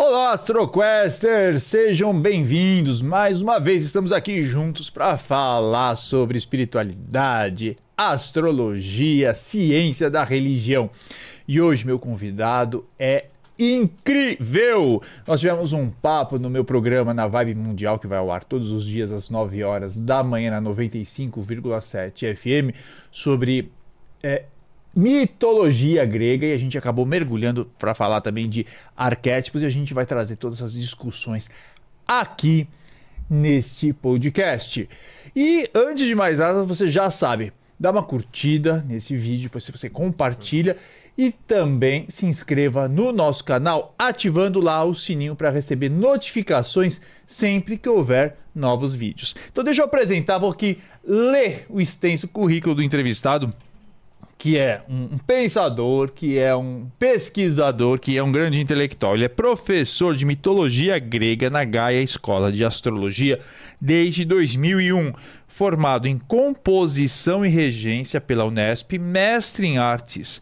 [0.00, 1.64] Olá, AstroQuesters!
[1.64, 3.02] Sejam bem-vindos!
[3.02, 10.88] Mais uma vez estamos aqui juntos para falar sobre espiritualidade, astrologia, ciência da religião.
[11.48, 13.24] E hoje meu convidado é
[13.58, 15.02] incrível!
[15.26, 18.70] Nós tivemos um papo no meu programa na Vibe Mundial, que vai ao ar todos
[18.70, 22.72] os dias às 9 horas da manhã na 95,7 FM,
[23.10, 23.72] sobre
[24.22, 24.44] é,
[24.94, 28.66] mitologia grega e a gente acabou mergulhando para falar também de
[28.96, 31.50] arquétipos e a gente vai trazer todas essas discussões
[32.06, 32.66] aqui
[33.28, 34.88] neste podcast.
[35.36, 39.88] E antes de mais nada, você já sabe, dá uma curtida nesse vídeo, depois você
[39.88, 40.76] compartilha
[41.16, 47.76] e também se inscreva no nosso canal ativando lá o sininho para receber notificações sempre
[47.76, 49.34] que houver novos vídeos.
[49.50, 53.52] Então deixa eu apresentar, vou aqui ler o extenso currículo do entrevistado
[54.38, 59.16] que é um pensador, que é um pesquisador, que é um grande intelectual.
[59.16, 63.40] Ele é professor de mitologia grega na Gaia Escola de Astrologia
[63.80, 65.12] desde 2001.
[65.48, 70.40] Formado em composição e regência pela Unesp, mestre em artes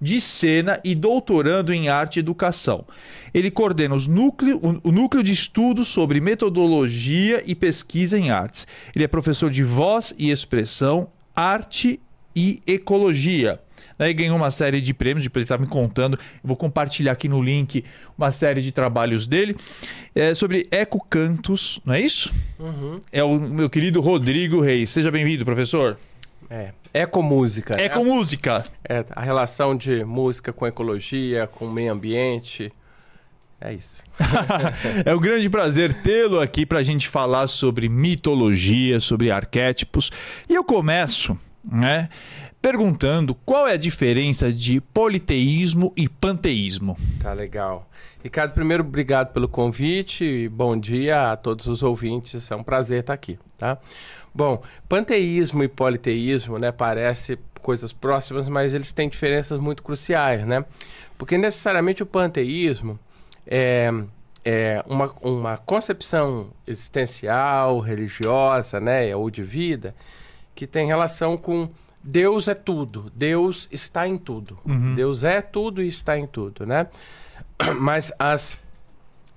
[0.00, 2.84] de cena e doutorando em arte e educação.
[3.32, 8.66] Ele coordena os núcleo, o núcleo de estudos sobre metodologia e pesquisa em artes.
[8.94, 11.98] Ele é professor de voz e expressão, arte
[12.38, 13.58] e ecologia.
[13.98, 16.14] Daí ganhou uma série de prêmios, depois ele estava me contando.
[16.16, 17.84] Eu vou compartilhar aqui no link
[18.16, 19.56] uma série de trabalhos dele
[20.14, 22.32] é, sobre ecocantos, não é isso?
[22.60, 23.00] Uhum.
[23.10, 24.90] É o meu querido Rodrigo Reis.
[24.90, 25.98] Seja bem-vindo, professor.
[26.48, 27.76] É, ecomúsica.
[27.76, 27.86] Né?
[27.86, 28.62] Ecomúsica.
[28.88, 32.72] É, a relação de música com ecologia, com meio ambiente.
[33.60, 34.04] É isso.
[35.04, 40.12] é um grande prazer tê-lo aqui para a gente falar sobre mitologia, sobre arquétipos.
[40.48, 41.36] E eu começo
[41.70, 42.08] né?
[42.60, 46.96] Perguntando qual é a diferença de politeísmo e panteísmo.
[47.20, 47.88] Tá legal.
[48.22, 50.48] Ricardo, primeiro, obrigado pelo convite.
[50.48, 52.50] Bom dia a todos os ouvintes.
[52.50, 53.78] É um prazer estar aqui, tá?
[54.34, 60.64] Bom, panteísmo e politeísmo, né, parece coisas próximas, mas eles têm diferenças muito cruciais, né?
[61.16, 62.98] Porque necessariamente o panteísmo
[63.46, 63.90] é,
[64.44, 69.94] é uma, uma concepção existencial, religiosa, né, ou de vida,
[70.58, 71.70] que tem relação com
[72.02, 74.58] Deus é tudo, Deus está em tudo.
[74.66, 74.96] Uhum.
[74.96, 76.88] Deus é tudo e está em tudo, né?
[77.78, 78.58] Mas as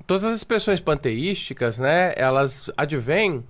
[0.07, 3.43] todas as expressões panteísticas, né, elas advêm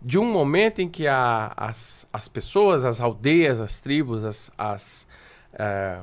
[0.00, 5.06] de um momento em que a, as, as pessoas, as aldeias, as tribos, as, as
[5.52, 5.98] é,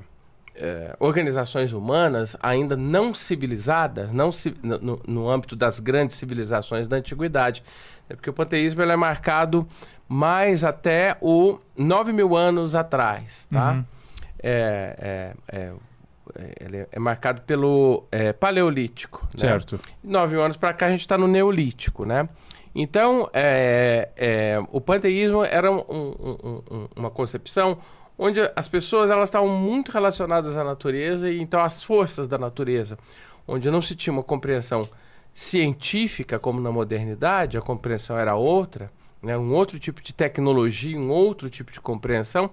[0.55, 4.31] é, organizações humanas ainda não civilizadas, não
[4.61, 7.63] no, no, âmbito das grandes civilizações da antiguidade,
[8.09, 9.65] é porque o panteísmo é marcado
[10.07, 13.73] mais até o 9 mil anos atrás, tá?
[13.73, 13.85] Uhum.
[14.41, 15.73] É, é, é,
[16.59, 19.23] ele é marcado pelo é, Paleolítico.
[19.33, 19.39] Né?
[19.39, 19.79] Certo.
[20.03, 22.27] Nove mil anos para cá a gente está no Neolítico, né?
[22.75, 27.79] Então, é, é, o panteísmo era um, um, um, uma concepção
[28.17, 32.97] onde as pessoas elas estavam muito relacionadas à natureza e então às forças da natureza,
[33.47, 34.87] onde não se tinha uma compreensão
[35.33, 38.91] científica como na modernidade, a compreensão era outra,
[39.21, 39.37] né?
[39.37, 42.49] um outro tipo de tecnologia, um outro tipo de compreensão.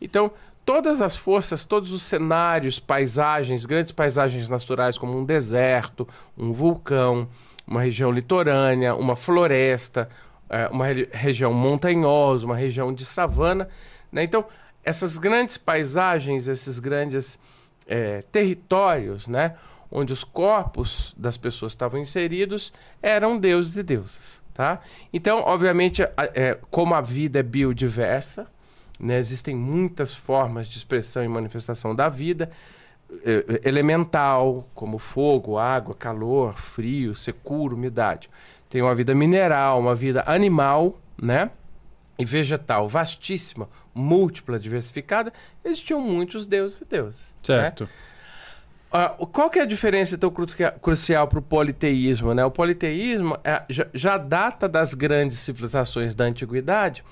[0.00, 0.30] Então,
[0.64, 7.28] todas as forças, todos os cenários, paisagens, grandes paisagens naturais, como um deserto, um vulcão,
[7.66, 10.08] uma região litorânea, uma floresta,
[10.48, 13.68] é, uma região montanhosa, uma região de savana.
[14.10, 14.24] Né?
[14.24, 14.44] Então,
[14.82, 17.38] essas grandes paisagens, esses grandes
[17.86, 19.54] é, territórios, né?
[19.90, 24.43] onde os corpos das pessoas estavam inseridos, eram deuses e deusas.
[24.54, 24.80] Tá?
[25.12, 28.46] Então, obviamente, é, como a vida é biodiversa,
[29.00, 32.48] né, existem muitas formas de expressão e manifestação da vida,
[33.24, 38.30] é, elemental, como fogo, água, calor, frio, secura, umidade.
[38.70, 41.50] Tem uma vida mineral, uma vida animal, né?
[42.16, 45.32] E vegetal vastíssima, múltipla, diversificada.
[45.64, 47.20] Existiam muitos deuses e deuses.
[47.22, 47.34] Né?
[47.42, 47.84] Certo.
[47.84, 47.90] Né?
[48.94, 50.46] Uh, qual que é a diferença tão cru
[50.80, 52.32] crucial para o politeísmo?
[52.32, 52.44] Né?
[52.44, 57.02] O politeísmo é, já, já, data das grandes civilizações da antiguidade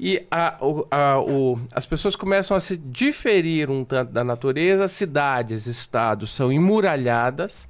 [0.00, 4.88] e a, o, a, o, as pessoas começam a se diferir um tanto da natureza,
[4.88, 7.68] cidades, estados são emuralhadas.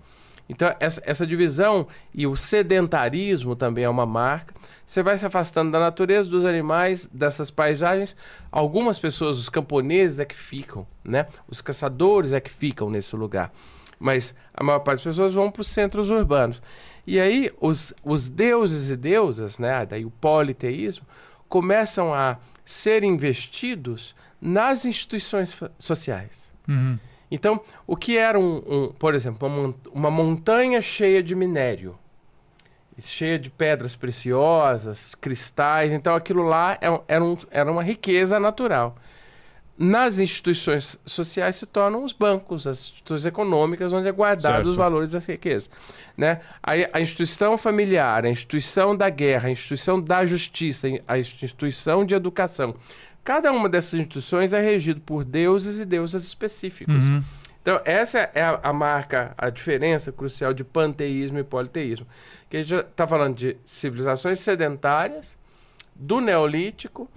[0.49, 4.55] Então, essa, essa divisão e o sedentarismo também é uma marca.
[4.89, 8.17] Você vai se afastando da natureza, dos animais, dessas paisagens.
[8.51, 11.27] Algumas pessoas, os camponeses é que ficam, né?
[11.47, 13.53] Os caçadores é que ficam nesse lugar.
[14.01, 16.63] Mas a maior parte das pessoas vão para os centros urbanos.
[17.07, 19.85] E aí os, os deuses e deusas, né?
[19.85, 21.07] Daí o politeísmo,
[21.51, 26.51] começam a ser investidos nas instituições sociais.
[26.67, 26.99] Uhum.
[27.31, 31.95] Então, o que era um, um por exemplo, uma, uma montanha cheia de minério,
[33.01, 38.41] cheia de pedras preciosas, cristais, então aquilo lá era, é era, um, era uma riqueza
[38.41, 38.97] natural
[39.79, 44.71] nas instituições sociais se tornam os bancos, as instituições econômicas, onde é guardado certo.
[44.71, 45.71] os valores da riqueza.
[46.17, 46.41] Né?
[46.61, 52.13] A, a, instituição familiar, a instituição da guerra, a instituição da justiça, a instituição de
[52.13, 52.75] educação.
[53.23, 57.07] Cada uma dessas instituições é regido por deuses e deusas específicos.
[57.07, 57.23] Uhum.
[57.63, 62.07] Então, essa é a, a, marca, a diferença crucial de panteísmo e politeísmo.
[62.49, 65.37] Que a gente está falando de civilizações sedentárias,
[65.99, 67.11] do Neolítico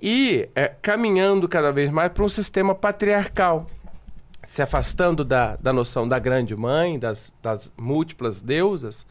[0.00, 3.66] e é, caminhando cada vez mais para um sistema patriarcal,
[4.46, 9.06] se afastando da, da noção da grande mãe, das, das múltiplas deusas,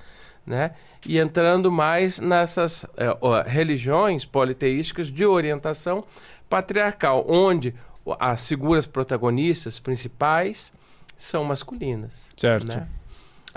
[0.45, 0.71] né?
[1.05, 6.05] e entrando mais nessas é, ó, religiões politeísticas de orientação
[6.49, 7.75] patriarcal, onde
[8.19, 10.71] as figuras protagonistas principais
[11.17, 12.29] são masculinas.
[12.37, 12.67] Certo.
[12.67, 12.87] Né?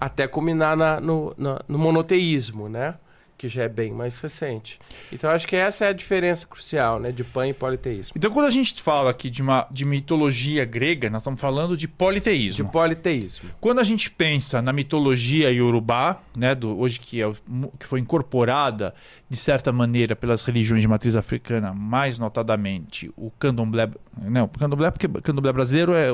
[0.00, 2.94] Até culminar na, no, no, no monoteísmo, né?
[3.40, 4.78] Que já é bem mais recente.
[5.10, 8.12] Então acho que essa é a diferença crucial, né, de pan e politeísmo.
[8.14, 11.88] Então quando a gente fala aqui de uma de mitologia grega, nós estamos falando de
[11.88, 12.66] politeísmo.
[12.66, 13.48] De politeísmo.
[13.58, 17.32] Quando a gente pensa na mitologia iorubá, né, do hoje que é
[17.78, 18.92] que foi incorporada
[19.26, 23.88] de certa maneira pelas religiões de matriz africana, mais notadamente o candomblé,
[24.20, 26.10] não, o candomblé porque o candomblé brasileiro é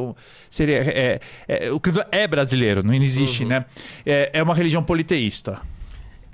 [0.48, 3.48] seria é, é, o candomblé é brasileiro, não existe, uhum.
[3.48, 3.64] né?
[4.04, 5.60] É, é uma religião politeísta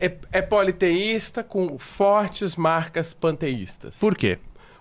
[0.02, 4.00] é, é politeísta com fortes marcas panteístas.
[4.00, 4.40] Por quê?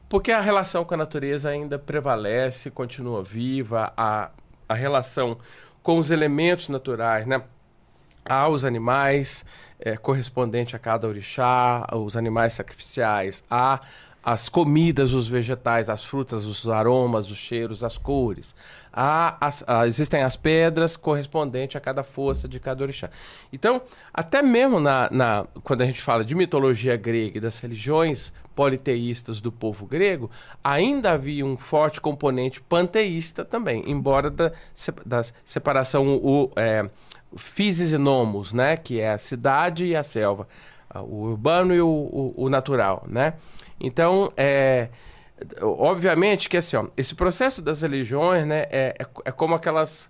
[0.10, 4.32] Porque a relação com a natureza ainda prevalece, continua viva, a,
[4.68, 5.38] a relação
[5.84, 7.44] com os elementos naturais, né?
[8.26, 9.46] Há os animais
[9.80, 13.80] é, correspondente a cada orixá, os animais sacrificiais, há
[14.24, 18.56] as comidas, os vegetais, as frutas, os aromas, os cheiros, as cores.
[18.94, 23.10] Há, as, há, existem as pedras correspondentes a cada força de cada orixá.
[23.52, 23.82] Então,
[24.14, 29.42] até mesmo na, na, quando a gente fala de mitologia grega e das religiões politeístas
[29.42, 30.30] do povo grego,
[30.64, 34.52] ainda havia um forte componente panteísta também, embora da,
[35.06, 36.88] da separação o, é,
[37.36, 40.48] physis e nomos, né, que é a cidade e a selva,
[40.94, 43.34] o urbano e o, o, o natural, né?
[43.81, 44.89] Então, é,
[45.62, 50.10] obviamente que assim, ó, esse processo das religiões, né, é, é, é como aquelas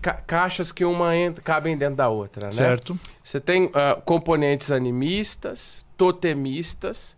[0.00, 1.12] ca caixas que uma
[1.44, 2.52] cabem dentro da outra, né?
[2.52, 2.98] Certo.
[3.22, 7.16] Você tem uh, componentes animistas, totemistas,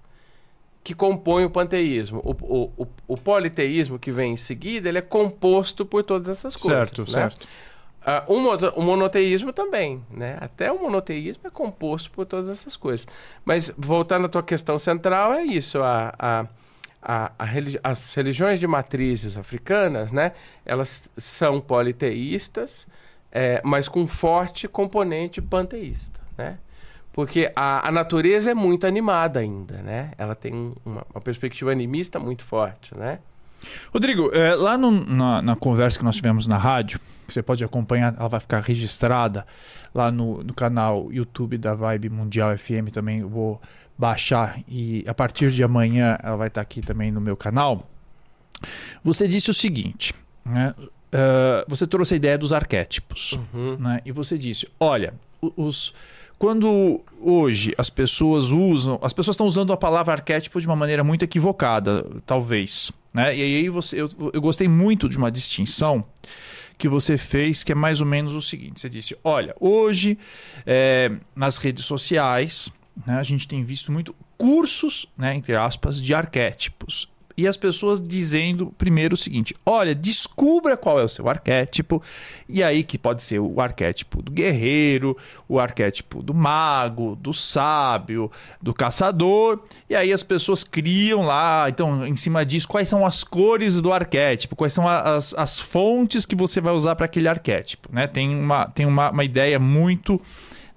[0.84, 2.20] que compõem o panteísmo.
[2.22, 6.54] O, o, o, o, politeísmo que vem em seguida, ele é composto por todas essas
[6.54, 6.90] coisas.
[6.90, 7.06] Certo, né?
[7.06, 7.48] certo.
[8.04, 10.36] Uh, o, monoteísmo também, né?
[10.38, 13.06] Até o monoteísmo é composto por todas essas coisas.
[13.44, 15.82] Mas voltando à tua questão central, é isso.
[15.82, 16.46] A, a,
[17.00, 20.32] a, a religi as religiões de matrizes africanas, né?
[20.66, 22.86] Elas são politeístas,
[23.32, 26.58] é, mas com forte componente panteísta, né?
[27.10, 30.10] Porque a, a natureza é muito animada ainda, né?
[30.18, 33.18] Ela tem uma, uma perspectiva animista muito forte, né?
[33.92, 37.64] Rodrigo, é, lá no, na, na, conversa que nós tivemos na rádio, que você pode
[37.64, 39.46] acompanhar, ela vai ficar registrada
[39.94, 43.20] lá no, no canal YouTube da Vibe Mundial FM também.
[43.20, 43.60] Eu vou
[43.96, 47.88] baixar e a partir de amanhã ela vai estar aqui também no meu canal.
[49.02, 50.12] Você disse o seguinte,
[50.44, 50.74] né?
[50.78, 53.76] Uh, você trouxe a ideia dos arquétipos, uhum.
[53.78, 54.00] né?
[54.04, 55.14] E você disse, olha,
[55.56, 55.94] os
[56.38, 61.04] quando hoje as pessoas usam, as pessoas estão usando a palavra arquétipo de uma maneira
[61.04, 63.34] muito equivocada, talvez, né?
[63.34, 66.04] E aí você, eu, eu gostei muito de uma distinção
[66.76, 70.18] que você fez, que é mais ou menos o seguinte: você disse, olha, hoje
[70.66, 72.70] é, nas redes sociais
[73.06, 78.00] né, a gente tem visto muito cursos, né, entre aspas, de arquétipos e as pessoas
[78.00, 82.02] dizendo primeiro o seguinte: olha, descubra qual é o seu arquétipo,
[82.48, 85.16] e aí que pode ser o arquétipo do guerreiro,
[85.48, 92.06] o arquétipo do mago, do sábio, do caçador, e aí as pessoas criam lá, então,
[92.06, 96.36] em cima disso, quais são as cores do arquétipo, quais são as, as fontes que
[96.36, 98.06] você vai usar para aquele arquétipo, né?
[98.06, 100.20] Tem uma, tem uma, uma ideia muito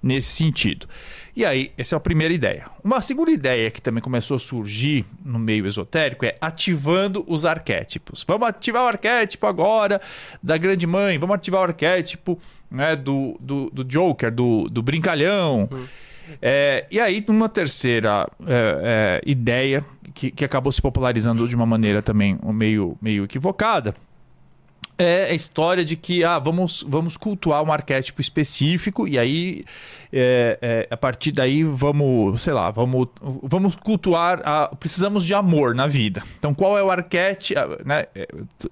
[0.02, 0.86] nesse sentido.
[1.34, 2.66] E aí, essa é a primeira ideia.
[2.82, 8.24] Uma segunda ideia que também começou a surgir no meio esotérico é ativando os arquétipos.
[8.26, 10.00] Vamos ativar o arquétipo agora
[10.42, 12.38] da grande mãe, vamos ativar o arquétipo
[12.70, 15.68] né, do, do, do Joker, do, do brincalhão.
[15.70, 15.86] Uhum.
[16.42, 21.64] É, e aí, uma terceira é, é, ideia que, que acabou se popularizando de uma
[21.66, 23.94] maneira também meio, meio equivocada
[24.98, 29.64] é a história de que ah, vamos, vamos cultuar um arquétipo específico e aí
[30.12, 33.06] é, é, a partir daí vamos, sei lá, vamos,
[33.42, 36.24] vamos cultuar, a, precisamos de amor na vida.
[36.38, 38.06] Então qual é o arquétipo, né?
[38.12, 38.26] É,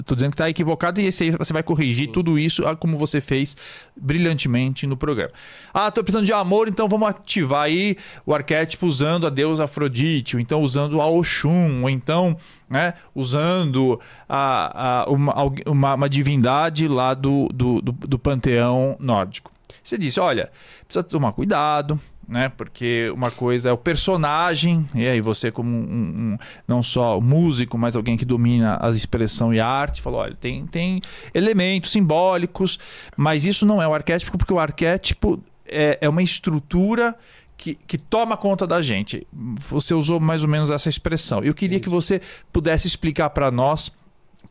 [0.04, 3.20] tô dizendo que está equivocado e aí você vai corrigir tudo isso ah, como você
[3.20, 3.56] fez
[3.96, 5.32] brilhantemente no programa.
[5.72, 10.34] Ah, tô precisando de amor, então vamos ativar aí o arquétipo usando a deusa Afrodite,
[10.34, 12.36] ou então usando a Oxum, ou então
[12.68, 12.94] né?
[13.14, 15.34] usando a, a, uma,
[15.66, 19.52] uma, uma, divindade lá do, do, do, do panteão nórdico.
[19.82, 20.50] Você disse: olha,
[20.84, 22.48] precisa tomar cuidado, né?
[22.48, 27.78] Porque uma coisa é o personagem, e aí você, como um, um, não só músico,
[27.78, 31.00] mas alguém que domina a expressão e a arte, falou: olha, tem, tem
[31.32, 32.78] elementos simbólicos,
[33.16, 37.14] mas isso não é o arquétipo, porque o arquétipo é, é uma estrutura
[37.56, 39.26] que, que, toma conta da gente.
[39.68, 41.42] Você usou mais ou menos essa expressão.
[41.42, 42.20] Eu queria que você
[42.52, 43.92] pudesse explicar para nós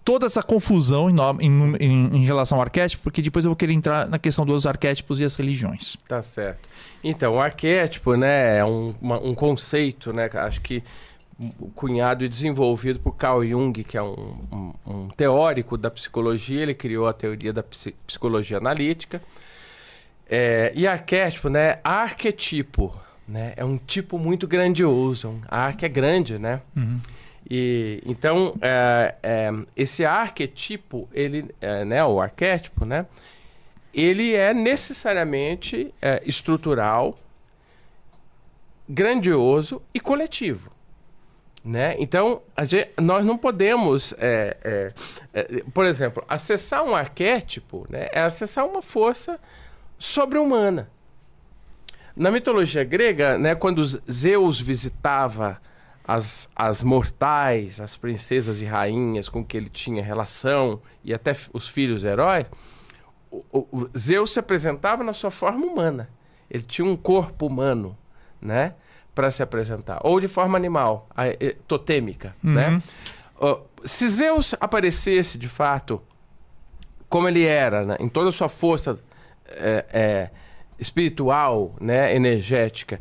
[0.03, 3.73] toda essa confusão em, em, em, em, relação ao arquétipo, porque depois eu vou querer
[3.73, 5.97] entrar na questão dos arquétipos e as religiões.
[6.07, 6.69] Tá certo.
[7.03, 10.83] Então, o arquétipo né, é um, uma, um conceito, né, acho que
[11.73, 16.73] cunhado e desenvolvido por Carl Jung, que é um, um, um teórico da psicologia, ele
[16.73, 17.63] criou a teoria da
[18.07, 19.21] psicologia analítica.
[20.29, 21.79] É, e arquétipo, né?
[21.83, 22.95] Arquetipo,
[23.27, 23.53] né?
[23.55, 25.29] É um tipo muito grandioso.
[25.29, 26.61] Um arque é grande, né?
[26.75, 26.99] Uhum.
[27.49, 32.03] E então é, é, esse arquetipo, ele, é, né?
[32.03, 33.05] O arquétipo, né?
[33.93, 37.17] Ele é necessariamente é, estrutural,
[38.89, 40.69] grandioso e coletivo.
[41.63, 41.95] Né?
[41.97, 44.91] Então, gente, nós não podemos, é,
[45.73, 49.39] por exemplo, acessar um arquétipo né, é acessar uma força
[50.05, 50.87] sobre-humana.
[52.15, 55.59] Na mitologia grega, né, quando Zeus visitava
[56.07, 61.67] as, as mortais, as princesas e rainhas com que ele tinha relação, e até os
[61.67, 62.45] filhos heróis,
[63.31, 66.07] o, o, Zeus se apresentava na sua forma humana.
[66.49, 67.97] Ele tinha um corpo humano,
[68.39, 68.75] né?
[69.13, 69.99] Para se apresentar.
[70.03, 71.33] Ou de forma animal, a, a,
[71.67, 72.53] totêmica, uhum.
[72.53, 72.83] né?
[73.41, 76.01] Uh, se Zeus aparecesse de fato
[77.09, 78.99] como ele era, né, em toda a sua força
[79.47, 80.29] é, é,
[80.79, 82.99] espiritual, né, energética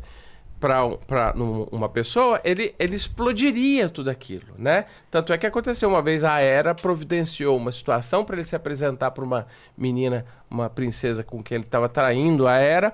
[0.59, 1.33] para
[1.71, 4.85] uma pessoa, ele, ele explodiria tudo aquilo, né?
[5.11, 9.11] Tanto é que aconteceu uma vez a Era providenciou uma situação para ele se apresentar
[9.11, 9.45] para uma
[9.77, 12.87] menina, uma princesa com quem ele estava traindo a Era.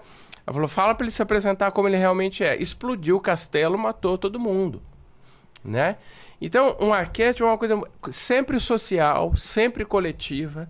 [0.46, 2.62] Ela falou: "Fala para ele se apresentar como ele realmente é".
[2.62, 4.81] Explodiu o castelo, matou todo mundo,
[5.63, 5.96] né?
[6.41, 7.79] Então, um arquétipo é uma coisa
[8.10, 10.67] sempre social, sempre coletiva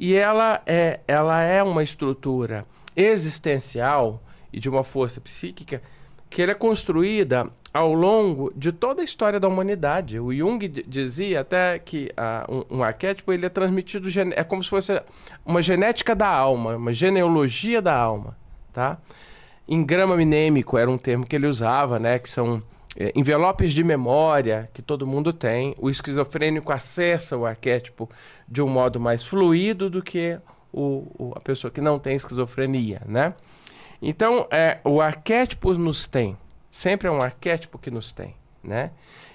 [0.00, 2.64] e ela é, ela é uma estrutura
[2.96, 5.82] existencial e de uma força psíquica
[6.30, 10.18] que ela é construída ao longo de toda a história da humanidade.
[10.18, 14.70] O Jung dizia até que uh, um, um, arquétipo ele é transmitido é como se
[14.70, 15.02] fosse
[15.44, 18.34] uma genética da alma, uma genealogia da alma,
[18.72, 18.96] tá?
[19.68, 22.62] Engrama minêmico era um termo que ele usava, né, que são
[23.14, 25.74] envelopes de memória que todo mundo tem.
[25.78, 28.08] O esquizofrênico acessa o arquétipo
[28.48, 30.38] de um modo mais fluido do que
[30.72, 33.34] o, o, a pessoa que não tem esquizofrenia, né?
[34.02, 36.36] Então, é, o arquétipo nos tem.
[36.70, 38.90] Sempre é um arquétipo que nos tem, né?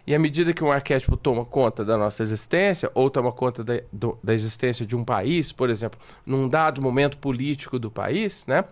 [0.08, 3.82] E à medida que um arquétipo toma conta da nossa existência, ou toma conta da,
[3.92, 8.66] do, da existência de um país, por exemplo, num dado momento político do país, né?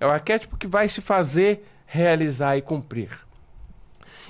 [0.00, 3.27] É o arquétipo que vai se fazer realizar e cumprir.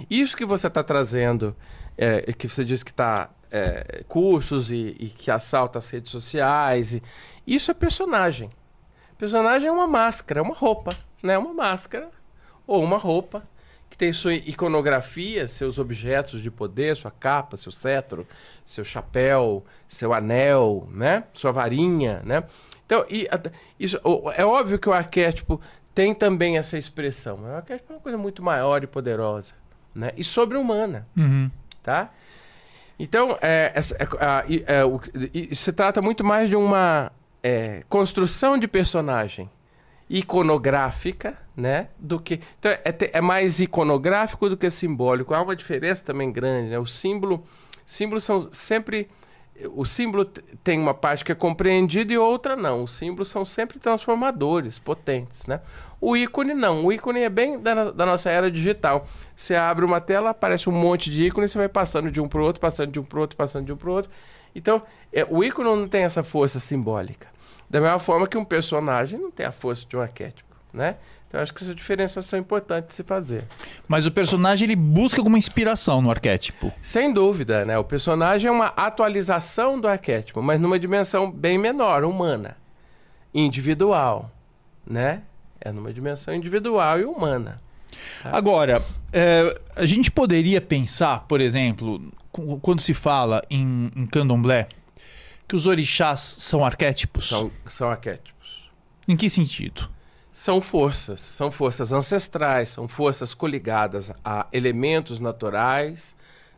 [0.08, 1.56] Isso que você está trazendo,
[1.96, 6.94] é, que você diz que está é, cursos e, e, que assalta as redes sociais,
[6.94, 7.02] e,
[7.46, 8.50] isso é personagem.
[9.16, 11.36] Personagem é uma máscara, é uma roupa, né?
[11.36, 12.10] Uma máscara
[12.66, 13.42] ou uma roupa
[13.90, 18.28] que tem sua iconografia, seus objetos de poder, sua capa, seu cetro,
[18.64, 21.24] seu chapéu, seu anel, né?
[21.32, 22.44] Sua varinha, né?
[22.84, 23.28] Então, e,
[23.80, 23.98] isso,
[24.36, 25.60] é óbvio que o arquétipo
[25.94, 27.40] tem também essa expressão.
[27.42, 29.54] O arquétipo é uma coisa muito maior e poderosa
[29.98, 30.12] né?
[30.16, 31.06] e sobre-humana.
[31.16, 31.50] Uhum.
[31.82, 32.10] Tá?
[32.98, 35.00] Então, é, é, é, o,
[35.52, 37.12] se trata muito mais de uma
[37.42, 39.48] é, construção de personagem
[40.10, 41.88] iconográfica, né?
[41.98, 45.34] Do que então é, é, mais iconográfico do que simbólico.
[45.34, 46.78] Há uma diferença também grande, né?
[46.78, 47.44] O símbolo,
[47.84, 49.08] símbolos são sempre
[49.74, 50.24] o símbolo
[50.62, 52.84] tem uma parte que é compreendida e outra não.
[52.84, 55.60] Os símbolos são sempre transformadores, potentes, né?
[56.00, 56.84] O ícone não.
[56.84, 59.06] O ícone é bem da, da nossa era digital.
[59.34, 62.40] Você abre uma tela, aparece um monte de ícones, você vai passando de um para
[62.40, 64.10] o outro, passando de um para o outro, passando de um para o outro.
[64.54, 67.26] Então, é, o ícone não tem essa força simbólica.
[67.68, 70.96] Da mesma forma que um personagem não tem a força de um arquétipo, né?
[71.28, 73.44] Então, acho que essa diferenciação é importante de se fazer.
[73.86, 76.72] Mas o personagem ele busca alguma inspiração no arquétipo.
[76.80, 77.78] Sem dúvida, né?
[77.78, 82.56] O personagem é uma atualização do arquétipo, mas numa dimensão bem menor, humana,
[83.34, 84.30] individual,
[84.86, 85.22] né?
[85.60, 87.60] É numa dimensão individual e humana.
[88.24, 88.82] Agora,
[89.12, 92.00] é, a gente poderia pensar, por exemplo,
[92.62, 94.68] quando se fala em, em candomblé,
[95.46, 97.28] que os orixás são arquétipos?
[97.28, 98.70] São, são arquétipos.
[99.06, 99.90] Em que sentido?
[100.38, 106.14] São forças, são forças ancestrais, são forças coligadas a elementos naturais,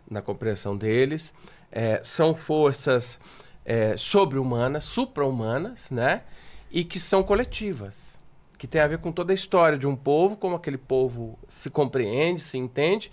[0.08, 1.32] na compreensão deles,
[1.72, 3.18] é, são forças
[3.64, 6.24] é, sobre-humanas, supra-humanas, né?
[6.70, 8.18] E que são coletivas,
[8.58, 11.70] que tem a ver com toda a história de um povo, como aquele povo se
[11.70, 13.10] compreende, se entende,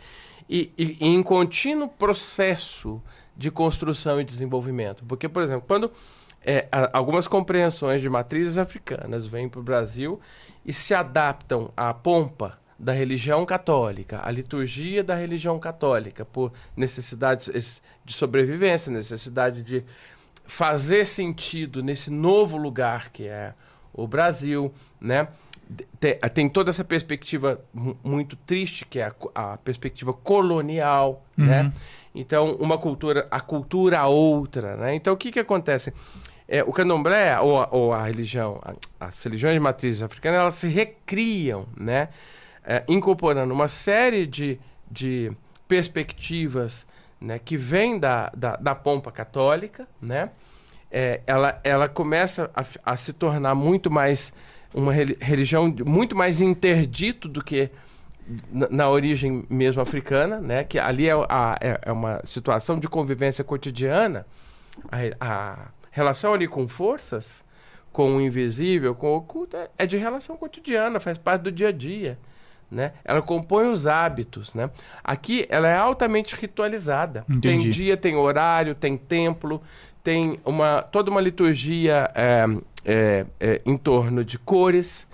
[0.50, 3.02] e, e, e em contínuo processo
[3.38, 5.06] de construção e desenvolvimento.
[5.06, 5.90] Porque, por exemplo, quando
[6.44, 10.20] é, algumas compreensões de matrizes africanas vêm para o Brasil
[10.66, 17.82] e se adaptam à pompa da religião católica, à liturgia da religião católica, por necessidades
[18.06, 19.84] de sobrevivência, necessidade de
[20.46, 23.54] fazer sentido nesse novo lugar que é
[23.92, 25.28] o Brasil, né?
[26.34, 27.60] Tem, toda essa perspectiva
[28.02, 31.58] muito triste que é a, a perspectiva colonial, né?
[31.58, 31.64] uhum.
[31.66, 31.74] né?
[32.14, 34.96] Então, uma cultura, a cultura a outra, né?
[34.96, 35.94] Então, o que que acontece?
[36.48, 40.68] É, o candomblé, ou, ou a religião, a, as religiões de matriz africana, elas se
[40.68, 42.10] recriam, né?
[42.64, 44.60] É, incorporando uma série de,
[44.90, 45.32] de
[45.68, 46.86] perspectivas
[47.20, 50.30] né, que vêm da, da, da pompa católica, né?
[50.90, 54.32] É, ela, ela começa a, a, se tornar muito mais
[54.74, 57.70] uma religião muito mais interdito do que
[58.52, 60.64] na, na origem mesmo africana, né?
[60.64, 64.26] Que ali é, a, é, é uma situação de convivência cotidiana.
[64.92, 67.44] A, a, relação ali com forças,
[67.92, 71.70] com o invisível, com o oculto, é, é de relação cotidiana, faz parte do dia
[71.70, 72.20] a dia.
[72.70, 72.92] Né?
[73.06, 74.70] Ela compõe os hábitos, né?
[75.02, 77.24] Aqui ela é altamente ritualizada.
[77.30, 77.64] Entendi.
[77.64, 79.62] Tem dia, tem horário, tem templo,
[80.04, 82.46] tem uma toda uma liturgia é,
[82.84, 85.08] é, é, em torno de cores,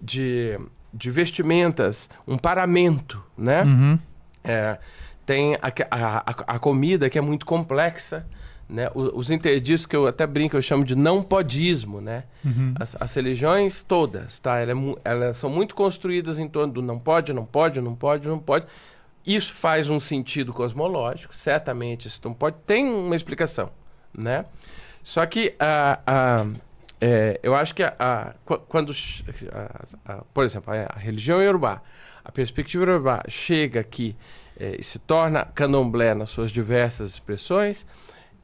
[0.00, 0.58] de,
[0.92, 3.62] de vestimentas, um paramento, né?
[3.62, 3.98] Uhum.
[4.42, 4.78] É,
[5.26, 8.26] tem a, a, a, comida que é muito complexa,
[8.68, 8.90] né?
[8.94, 12.24] Os, os que eu até brinco, eu chamo de não podismo, né?
[12.44, 12.74] Uhum.
[12.78, 14.58] As, as, religiões todas, tá?
[14.58, 18.26] Elas, é elas são muito construídas em torno do não pode, não pode, não pode,
[18.28, 18.66] não pode.
[19.26, 22.56] Isso faz um sentido cosmológico, certamente isso não pode.
[22.66, 23.70] Tem uma explicação,
[24.16, 24.46] né?
[25.02, 26.46] Só que, a, a,
[27.00, 28.34] é, eu acho que a, a
[28.66, 28.92] quando,
[30.04, 31.80] a, por exemplo, a, religião iorubá,
[32.24, 34.16] a perspectiva iorubá chega aqui
[34.58, 37.86] é, e se torna candomblé nas suas diversas expressões,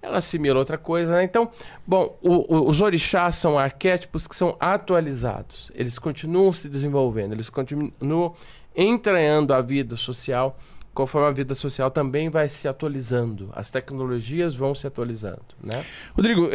[0.01, 1.25] ela assimila outra coisa, né?
[1.25, 1.51] Então,
[1.87, 5.73] bom, o, o, os orixás são arquétipos que são atualizados.
[5.75, 8.35] Eles continuam se desenvolvendo, eles continuam
[8.77, 10.59] entranhando a vida social,
[10.95, 13.51] conforme a vida social também vai se atualizando.
[13.53, 15.85] As tecnologias vão se atualizando, né?
[16.15, 16.49] Rodrigo,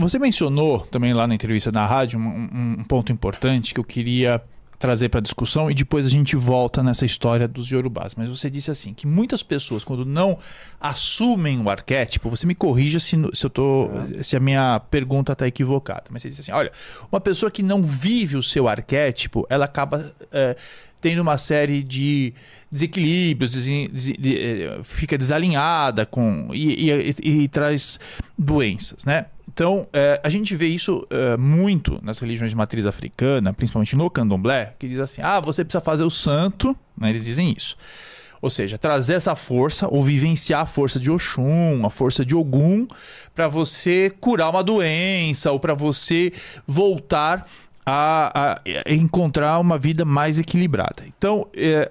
[0.00, 4.42] você mencionou também lá na entrevista na rádio um, um ponto importante que eu queria
[4.78, 8.14] trazer para discussão e depois a gente volta nessa história dos Yorubás.
[8.14, 10.38] Mas você disse assim que muitas pessoas quando não
[10.80, 13.90] assumem o arquétipo, você me corrija se, se eu tô
[14.22, 16.04] se a minha pergunta está equivocada.
[16.10, 16.70] Mas você disse assim, olha,
[17.10, 20.56] uma pessoa que não vive o seu arquétipo, ela acaba é,
[21.00, 22.32] tendo uma série de
[22.70, 27.98] desequilíbrios, des, des, de, eh, fica desalinhada com e, e, e, e traz
[28.36, 29.26] doenças, né?
[29.58, 34.08] Então, é, a gente vê isso é, muito nas religiões de matriz africana, principalmente no
[34.08, 37.10] candomblé, que diz assim: ah, você precisa fazer o santo, né?
[37.10, 37.76] eles dizem isso.
[38.40, 42.86] Ou seja, trazer essa força ou vivenciar a força de Oxum, a força de Ogum,
[43.34, 46.32] para você curar uma doença ou para você
[46.64, 47.48] voltar
[47.84, 51.04] a, a, encontrar uma vida mais equilibrada.
[51.06, 51.90] Então, é,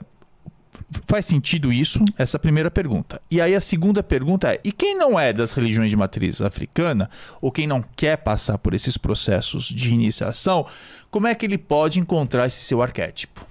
[1.06, 2.04] Faz sentido isso?
[2.18, 3.22] Essa é primeira pergunta.
[3.30, 7.10] E aí a segunda pergunta é: e quem não é das religiões de matriz africana,
[7.42, 10.66] ou quem não quer passar por esses processos de iniciação,
[11.12, 13.46] como é que ele pode encontrar esse seu arquétipo?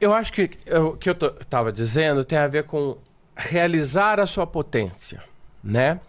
[0.00, 2.96] Eu acho que o que eu estava dizendo tem a ver com
[3.36, 5.22] realizar a sua potência,
[5.62, 6.00] né?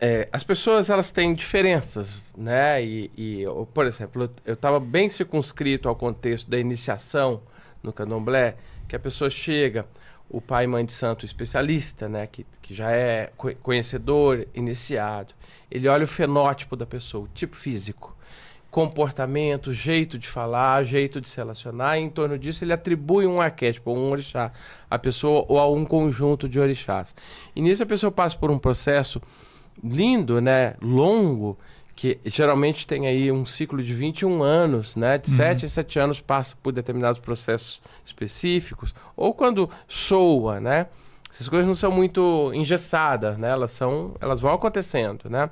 [0.00, 2.82] É, as pessoas elas têm diferenças, né?
[2.82, 3.44] E, e
[3.74, 7.42] por exemplo, eu estava bem circunscrito ao contexto da iniciação
[7.82, 8.56] no candomblé,
[8.88, 9.86] que a pessoa chega,
[10.30, 13.30] o pai e mãe de santo especialista, né, que, que já é
[13.62, 15.34] conhecedor, iniciado,
[15.70, 18.11] ele olha o fenótipo da pessoa, o tipo físico,
[18.72, 23.38] comportamento, jeito de falar, jeito de se relacionar, e em torno disso ele atribui um
[23.38, 24.50] arquétipo, um orixá,
[24.90, 27.14] a pessoa ou a um conjunto de orixás.
[27.54, 29.20] E nisso a pessoa passa por um processo
[29.84, 31.58] lindo, né, longo,
[31.94, 35.18] que geralmente tem aí um ciclo de 21 anos, né?
[35.18, 35.36] De uhum.
[35.36, 40.86] 7 a 7 anos passa por determinados processos específicos, ou quando soa, né?
[41.30, 43.50] Essas coisas não são muito engessadas, né?
[43.50, 45.50] Elas são, elas vão acontecendo, né?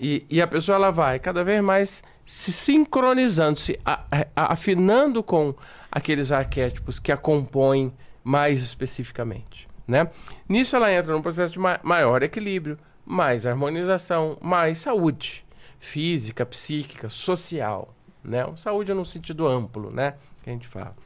[0.00, 4.02] E, e a pessoa ela vai cada vez mais se sincronizando, se a,
[4.34, 5.54] a, afinando com
[5.92, 7.92] aqueles arquétipos que a compõem
[8.24, 10.08] mais especificamente, né?
[10.48, 15.44] Nisso ela entra num processo de ma maior equilíbrio, mais harmonização, mais saúde
[15.78, 18.44] física, psíquica, social, né?
[18.56, 20.14] Saúde no sentido amplo, né?
[20.42, 20.96] Que a gente fala.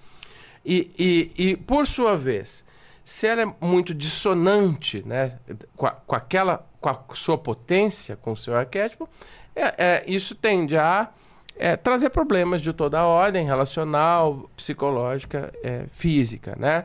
[0.65, 2.65] E, e, e por sua vez,
[3.05, 5.39] se ela é muito dissonante, né?
[5.77, 9.09] Com, a, com aquela, com a sua potência, com o seu arquétipo,
[9.57, 11.09] é, é isso tende a
[11.57, 16.85] é, trazer problemas de toda a ordem, relacional, psicológica, é, física, né?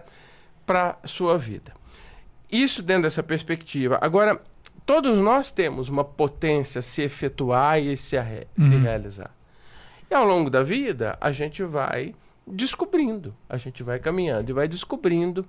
[0.65, 1.73] Para sua vida.
[2.49, 3.97] Isso dentro dessa perspectiva.
[3.99, 4.39] Agora,
[4.85, 8.67] todos nós temos uma potência a se efetuar e se, uhum.
[8.69, 9.35] se realizar.
[10.09, 12.15] E ao longo da vida, a gente vai
[12.47, 15.45] descobrindo, a gente vai caminhando e vai descobrindo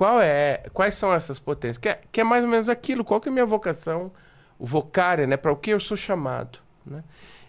[0.00, 3.20] qual é, quais são essas potências, que é, que é mais ou menos aquilo, qual
[3.20, 4.10] que é a minha vocação,
[4.58, 7.04] o vocária, né, para o que eu sou chamado, né?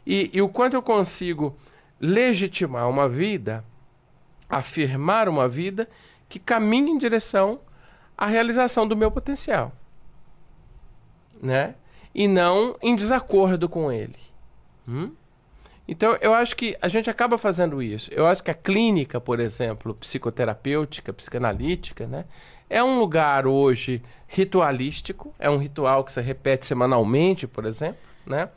[0.06, 1.56] E, e o quanto eu consigo
[1.98, 3.64] legitimar uma vida,
[4.50, 5.88] afirmar uma vida
[6.28, 7.62] que caminha em direção
[8.18, 9.72] à realização do meu potencial
[11.42, 11.76] né?
[12.14, 14.20] E não em desacordo com ele.
[14.86, 15.12] Hum?
[15.92, 18.10] Então, eu acho que a gente acaba fazendo isso.
[18.14, 22.24] Eu acho que a clínica, por exemplo, psicoterapêutica, psicanalítica, né?
[22.70, 28.48] É um lugar hoje ritualístico, é um ritual que você repete semanalmente, por exemplo, né?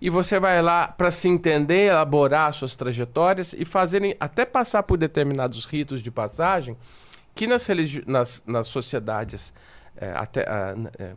[0.00, 4.98] E você vai lá para se entender, elaborar suas trajetórias e fazerem até passar por
[4.98, 6.76] determinados ritos de passagem
[7.32, 7.68] que nas,
[8.08, 9.54] nas, nas sociedades
[10.02, 11.12] é, até, a, é,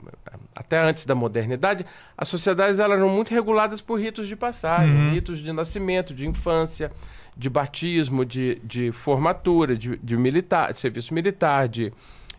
[0.56, 1.84] até antes da modernidade,
[2.16, 5.12] as sociedades elas eram muito reguladas por ritos de passagem, uhum.
[5.12, 6.92] ritos de nascimento, de infância,
[7.36, 11.92] de batismo, de, de formatura, de, de militar, de serviço militar, de,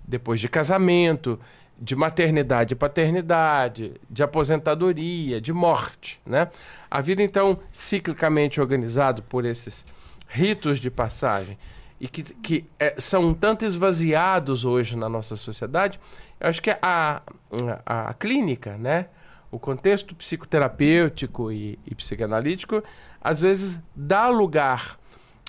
[0.06, 1.36] depois de casamento,
[1.76, 6.20] de maternidade e paternidade, de aposentadoria, de morte.
[6.24, 6.48] Né?
[6.88, 9.84] A vida, então, ciclicamente organizada por esses
[10.28, 11.58] ritos de passagem
[12.00, 15.98] e que, que é, são um tanto esvaziados hoje na nossa sociedade,
[16.40, 17.22] eu acho que a,
[17.84, 19.06] a, a clínica, né?
[19.50, 22.82] o contexto psicoterapêutico e, e, psicanalítico,
[23.20, 24.98] às vezes dá lugar,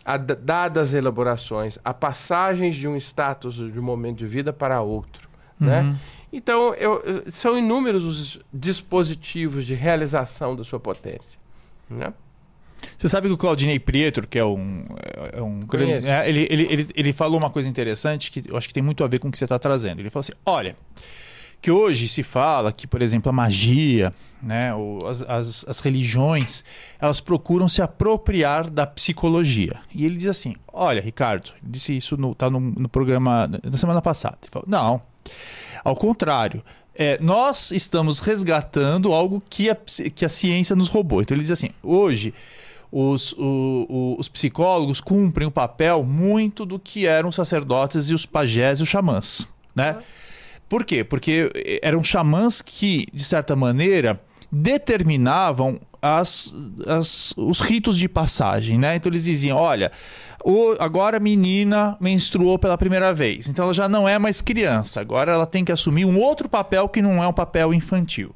[0.06, 5.28] a dadas elaborações, a passagens de um status, de um momento de vida para outro.
[5.60, 5.82] Né?
[5.82, 5.92] Uhum.
[5.92, 6.00] Né?
[6.32, 11.40] Então, eu, são inúmeros os dispositivos de realização da sua potência.
[11.90, 12.14] Né?
[12.98, 14.84] Você sabe que o Claudinei Prieto, que é um,
[15.34, 16.08] é um grande.
[16.08, 19.04] É, ele, ele, ele, ele falou uma coisa interessante que eu acho que tem muito
[19.04, 20.00] a ver com o que você está trazendo.
[20.00, 20.76] Ele falou assim: olha,
[21.62, 24.72] que hoje se fala que, por exemplo, a magia, né,
[25.08, 26.64] as, as, as, religiões,
[27.00, 29.80] elas procuram se apropriar da psicologia.
[29.94, 34.02] E ele diz assim: olha, Ricardo, disse isso no, tá no, no programa da semana
[34.02, 34.38] passada.
[34.42, 35.02] Ele falou: não,
[35.84, 36.64] ao contrário.
[37.00, 39.78] É, nós estamos resgatando algo que a,
[40.16, 41.22] que a ciência nos roubou.
[41.22, 42.34] Então ele diz assim: hoje
[42.92, 48.14] os, o, o, os psicólogos cumprem o papel muito do que eram os sacerdotes e
[48.14, 49.98] os pajés e os xamãs, né?
[50.68, 51.04] Por quê?
[51.04, 54.20] Porque eram xamãs que, de certa maneira,
[54.52, 56.54] determinavam as,
[56.86, 58.96] as, os ritos de passagem, né?
[58.96, 59.92] Então eles diziam, olha,
[60.50, 65.02] o, agora a menina menstruou pela primeira vez, então ela já não é mais criança,
[65.02, 68.34] agora ela tem que assumir um outro papel que não é um papel infantil.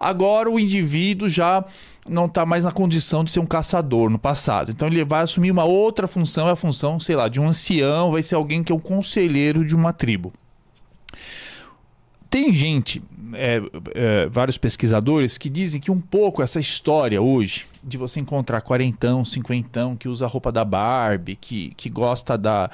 [0.00, 1.62] Agora o indivíduo já
[2.08, 4.70] não está mais na condição de ser um caçador no passado.
[4.70, 8.10] Então ele vai assumir uma outra função, é a função, sei lá, de um ancião,
[8.10, 10.32] vai ser alguém que é um conselheiro de uma tribo.
[12.30, 13.02] Tem gente,
[13.34, 13.60] é,
[13.94, 19.24] é, vários pesquisadores, que dizem que um pouco essa história hoje de você encontrar quarentão,
[19.24, 22.70] cinquentão, que usa roupa da Barbie, que, que gosta da,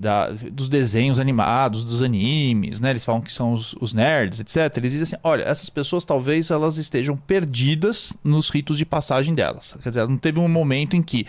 [0.00, 2.88] da, dos desenhos animados, dos animes, né?
[2.88, 4.74] Eles falam que são os, os, nerds, etc.
[4.78, 9.76] Eles dizem assim: olha, essas pessoas talvez elas estejam perdidas nos ritos de passagem delas.
[9.82, 11.26] Quer dizer, não teve um momento em que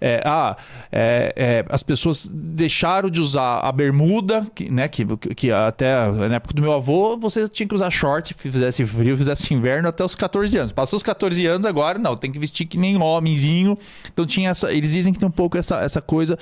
[0.00, 0.56] é, ah,
[0.92, 4.86] é, é, as pessoas deixaram de usar a bermuda, que, né?
[4.86, 9.16] Que, que até na época do meu avô você tinha que usar short, fizesse frio,
[9.18, 10.70] fizesse inverno até os 14 anos.
[10.70, 13.76] Passou os 14 anos, agora não, tem que vestir que nem homenzinho.
[14.12, 14.72] Então tinha essa.
[14.72, 16.38] Eles dizem que tem um pouco essa, essa coisa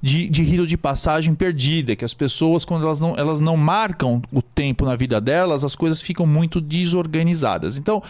[0.00, 4.22] de, de rito de passagem perdida, que as pessoas, quando elas não, elas não marcam
[4.32, 7.78] o tempo na vida delas, as coisas ficam muito desorganizadas.
[7.78, 8.02] Então,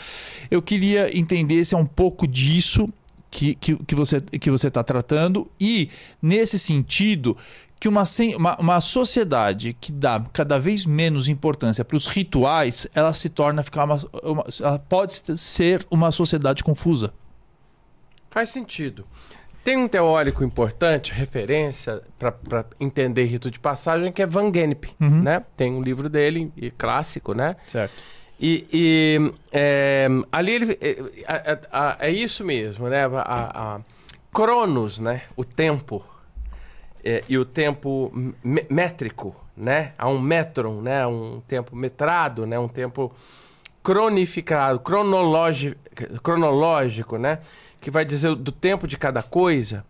[0.50, 2.88] eu queria entender se é um pouco disso
[3.30, 7.37] que, que, que você que você está tratando e nesse sentido
[7.78, 8.02] que uma,
[8.37, 13.62] uma, uma sociedade que dá cada vez menos importância para os rituais, ela se torna
[13.62, 17.12] ficar uma, uma, ela pode ser uma sociedade confusa.
[18.30, 19.06] Faz sentido.
[19.68, 25.20] Tem um teórico importante, referência para entender rito de passagem, que é Van Gennep, uhum.
[25.22, 25.44] né?
[25.59, 27.54] Tem um livro dele, clássico, né?
[27.66, 28.02] Certo.
[28.40, 33.04] E, e é, ali ele, é, é, é, isso mesmo, né?
[33.04, 33.81] A, a,
[34.33, 35.24] Cronos, né?
[35.37, 36.02] O tempo
[37.04, 38.11] é, e o tempo
[38.70, 39.92] métrico, né?
[39.98, 41.07] Há um metron, né?
[41.07, 42.59] Um tempo metrado, né?
[42.59, 43.14] Um tempo
[43.83, 45.78] cronificado, cronológico,
[46.22, 47.40] cronológico, né?
[47.88, 49.83] Que vai dizer do tempo de cada coisa,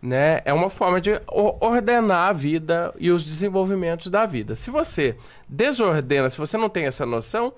[0.00, 0.40] né?
[0.44, 4.54] É uma forma de ordenar a vida e os desenvolvimentos da vida.
[4.54, 5.16] Se você
[5.48, 7.52] desordena, se você não tem essa noção,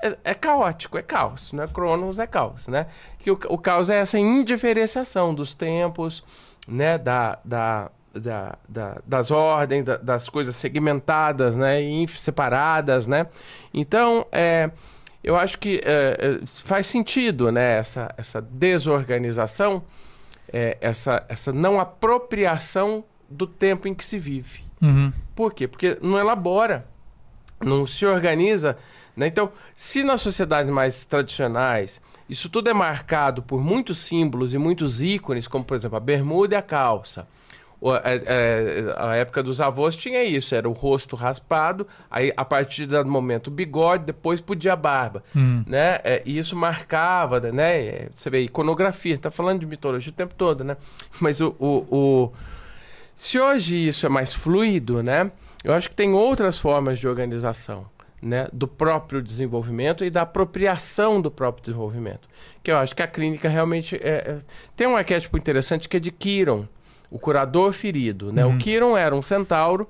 [0.00, 1.66] é, é, caótico, é caos, né?
[1.74, 2.86] Cronos é caos, né?
[3.18, 6.22] Que o, o caos é essa indiferenciação dos tempos,
[6.68, 6.96] né?
[6.96, 11.82] Da, da, da, da das ordens, da, das coisas segmentadas, né?
[11.82, 13.26] E separadas, né?
[13.74, 14.70] Então, é,
[15.22, 17.78] eu acho que é, faz sentido, né?
[17.78, 19.82] Essa, essa desorganização,
[20.52, 24.64] é, essa, essa não apropriação do tempo em que se vive.
[24.80, 25.12] Uhum.
[25.34, 25.68] Por quê?
[25.68, 26.86] Porque não elabora,
[27.60, 28.76] não se organiza
[29.16, 29.26] né?
[29.26, 35.02] Então, se nas sociedades mais tradicionais isso tudo é marcado por muitos símbolos e muitos
[35.02, 37.28] ícones, como por exemplo a bermuda e a calça.
[38.04, 42.86] É, é, a época dos avós tinha isso, era o rosto raspado, aí a partir
[42.86, 45.64] do momento o bigode, depois podia a barba, hum.
[45.66, 45.98] né?
[46.04, 47.84] É, e isso marcava, né?
[47.84, 50.76] É, você vê, iconografia, tá falando de mitologia o tempo todo, né?
[51.20, 52.32] Mas o, o, o,
[53.16, 55.32] se hoje isso é mais fluido, né?
[55.64, 57.86] Eu acho que tem outras formas de organização
[58.22, 62.28] né, do próprio desenvolvimento e da apropriação do próprio desenvolvimento.
[62.62, 64.38] Que eu acho que a clínica realmente é, é...
[64.76, 66.66] tem um arquétipo interessante que é de Quiron,
[67.12, 68.32] o curador ferido.
[68.32, 68.44] Né?
[68.44, 68.56] Uhum.
[68.56, 69.88] O Quiron era um centauro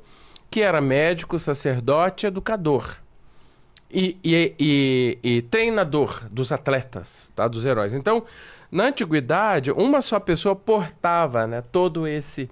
[0.51, 2.97] que era médico, sacerdote, educador.
[3.91, 7.47] E, e, e, e, treinador dos atletas, tá?
[7.47, 7.95] dos heróis.
[7.95, 8.25] Então,
[8.71, 12.51] na antiguidade, uma só pessoa portava né, todo esse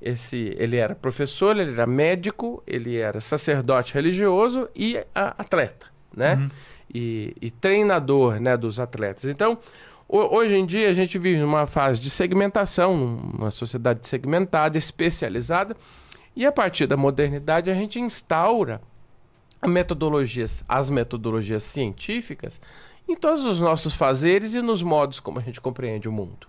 [0.00, 6.34] esse, ele era professor, ele era médico, ele era sacerdote religioso e a, atleta, né?
[6.34, 6.48] Uhum.
[6.94, 9.24] E, e, treinador, né, dos atletas.
[9.24, 9.58] Então,
[10.08, 12.94] hoje em dia a gente vive numa fase de segmentação,
[13.34, 15.76] uma sociedade segmentada, especializada,
[16.36, 18.80] e a partir da modernidade a gente instaura
[19.66, 22.60] metodologias, as metodologias científicas
[23.08, 26.46] em todos os nossos fazeres e nos modos como a gente compreende o mundo,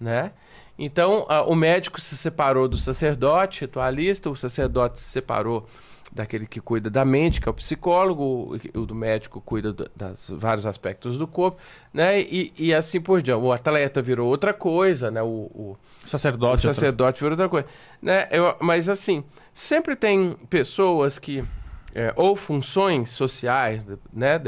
[0.00, 0.32] né?
[0.78, 5.66] Então, o médico se separou do sacerdote ritualista, o sacerdote se separou
[6.16, 10.30] daquele que cuida da mente, que é o psicólogo, o do médico cuida dos das
[10.30, 11.58] vários aspectos do corpo,
[11.92, 12.20] né?
[12.20, 13.42] E, e, assim por diante.
[13.42, 15.22] O atleta virou outra coisa, né?
[15.22, 17.66] O, o sacerdote, o sacerdote virou outra coisa,
[18.02, 18.28] né?
[18.30, 19.24] Eu, mas assim,
[19.54, 21.44] sempre tem pessoas que
[21.94, 24.40] é, ou funções sociais, né?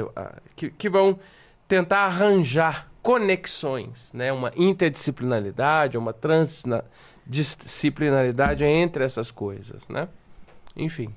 [0.57, 1.19] Que, que vão
[1.69, 4.31] tentar arranjar conexões, né?
[4.33, 10.09] uma interdisciplinaridade, uma transdisciplinaridade entre essas coisas, né?
[10.79, 11.09] Enfim.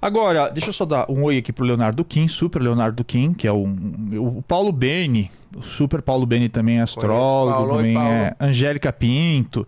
[0.00, 3.46] Agora, deixa eu só dar um oi aqui pro Leonardo Kim, super Leonardo Kim, que
[3.46, 8.34] é o, o Paulo Beni, o super Paulo Beni também é astrólogo, Paulo, também é
[8.40, 9.66] Angélica Pinto.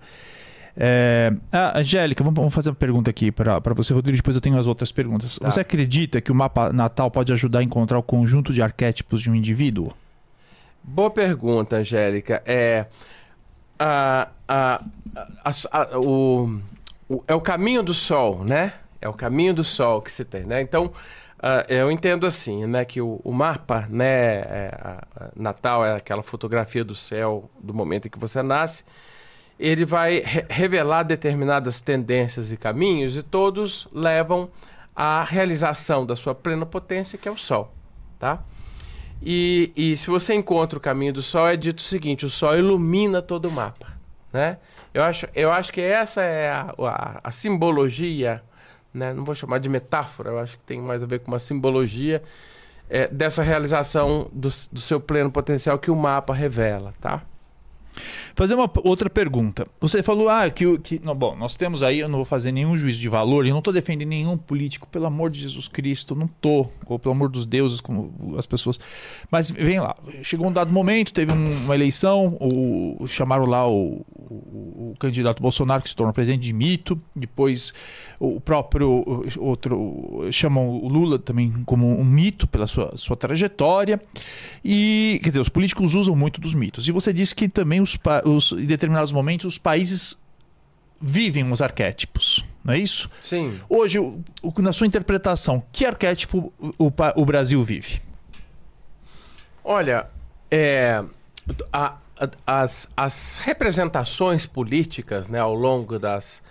[0.77, 1.33] É...
[1.53, 4.17] Ah, Angélica, vamos, vamos fazer uma pergunta aqui para você, Rodrigo.
[4.17, 5.39] Depois eu tenho as outras perguntas.
[5.39, 5.51] Tá.
[5.51, 9.31] Você acredita que o mapa natal pode ajudar a encontrar o conjunto de arquétipos de
[9.31, 9.93] um indivíduo?
[10.83, 12.43] Boa pergunta, Angélica.
[12.47, 12.87] É,
[13.79, 14.83] a, a,
[15.45, 16.61] a, o,
[17.09, 18.73] o, é o caminho do sol, né?
[19.03, 20.63] É o caminho do sol que se tem, né?
[20.63, 22.85] Então, uh, eu entendo assim, né?
[22.85, 24.37] Que o, o mapa, né?
[24.41, 24.99] É,
[25.37, 28.85] Natal é aquela fotografia do céu do momento em que você nasce.
[29.59, 34.49] Ele vai re revelar determinadas tendências e caminhos e todos levam
[34.97, 37.73] à realização da sua plena potência, que é o sol,
[38.19, 38.43] tá?
[39.25, 42.59] E, e se você encontra o caminho do Sol, é dito o seguinte: o Sol
[42.59, 43.87] ilumina todo o mapa.
[44.33, 44.59] Né?
[44.93, 48.43] Eu, acho, eu acho que essa é a, a, a simbologia,
[48.93, 49.13] né?
[49.13, 52.23] não vou chamar de metáfora, eu acho que tem mais a ver com uma simbologia
[52.89, 56.93] é, dessa realização do, do seu pleno potencial que o mapa revela.
[57.01, 57.23] Tá?
[58.35, 59.67] Fazer uma outra pergunta.
[59.81, 60.79] Você falou, ah, que.
[60.79, 63.51] que não, bom, nós temos aí, eu não vou fazer nenhum juízo de valor, e
[63.51, 67.29] não estou defendendo nenhum político, pelo amor de Jesus Cristo, não estou, ou pelo amor
[67.29, 68.79] dos deuses, como as pessoas.
[69.31, 74.05] Mas vem lá, chegou um dado momento, teve um, uma eleição, o, chamaram lá o,
[74.17, 77.73] o, o, candidato Bolsonaro, que se tornou presidente de mito, depois
[78.19, 84.01] o próprio outro chamam o Lula também como um mito pela sua, sua trajetória.
[84.65, 86.87] E, quer dizer, os políticos usam muito dos mitos.
[86.87, 90.19] E você disse que também os, os, em determinados momentos os países
[91.01, 92.45] vivem os arquétipos.
[92.65, 93.11] não é isso?
[93.23, 93.59] Sim.
[93.69, 98.01] Hoje, o- o- na sua interpretação, que arquétipo o, o Brasil vive?
[99.65, 100.07] Olha,
[100.51, 101.03] é,
[101.73, 106.43] a- a- as, as representações políticas né, ao longo das,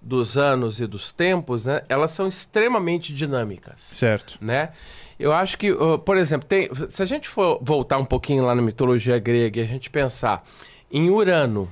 [0.00, 3.80] dos anos e dos tempos, né, elas são extremamente dinâmicas.
[3.80, 4.38] Certo.
[4.40, 4.70] né?
[5.18, 5.70] Eu acho que,
[6.04, 9.62] por exemplo, tem- se a gente for voltar um pouquinho lá na mitologia grega e
[9.62, 10.42] a gente pensar
[10.90, 11.70] em Urano,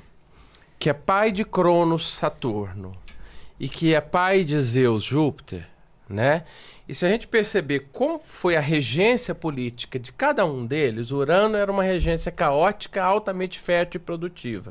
[0.79, 2.93] que é pai de Cronos, Saturno,
[3.59, 5.67] e que é pai de Zeus, Júpiter,
[6.09, 6.45] né?
[6.89, 11.57] E se a gente perceber como foi a regência política de cada um deles, Urano
[11.57, 14.71] era uma regência caótica, altamente fértil e produtiva.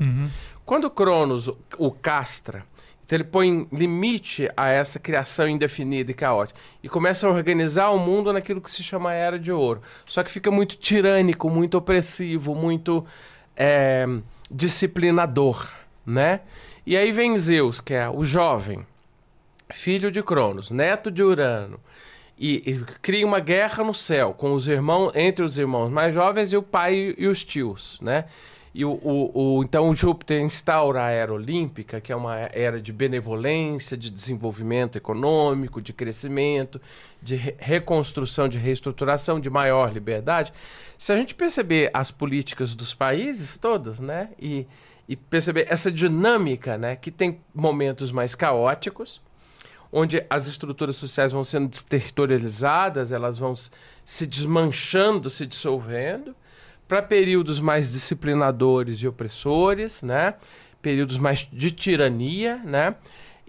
[0.64, 2.64] Quando Cronos o- o castra,
[3.04, 7.98] então ele põe limite a essa criação indefinida e caótica e começa a organizar o
[7.98, 9.80] mundo naquilo que se chama Era de Ouro.
[10.04, 13.06] Só que fica muito tirânico, muito opressivo, muito
[13.56, 14.06] é,
[14.50, 15.68] disciplinador,
[16.04, 16.40] né?
[16.86, 18.86] E aí vem Zeus, que é o jovem,
[19.70, 21.78] filho de Cronos, neto de Urano,
[22.38, 26.52] e, e cria uma guerra no céu com os irmãos entre os irmãos mais jovens
[26.52, 28.24] e o pai e os tios, né?
[28.78, 32.80] E o, o- o- então o Júpiter instaura a era olímpica, que é uma era
[32.80, 36.80] de benevolência, de desenvolvimento econômico, de crescimento,
[37.20, 40.52] de re- reconstrução, de reestruturação, de maior liberdade.
[40.96, 44.64] Se a gente perceber as políticas dos países todos, né, e,
[45.08, 49.20] e perceber essa dinâmica, né, que tem momentos mais caóticos,
[49.90, 53.54] onde as estruturas sociais vão sendo desterritorializadas, elas vão
[54.04, 56.32] se desmanchando, se dissolvendo,
[56.88, 60.34] para períodos mais disciplinadores e opressores, né?
[60.80, 62.94] períodos mais de tirania, né?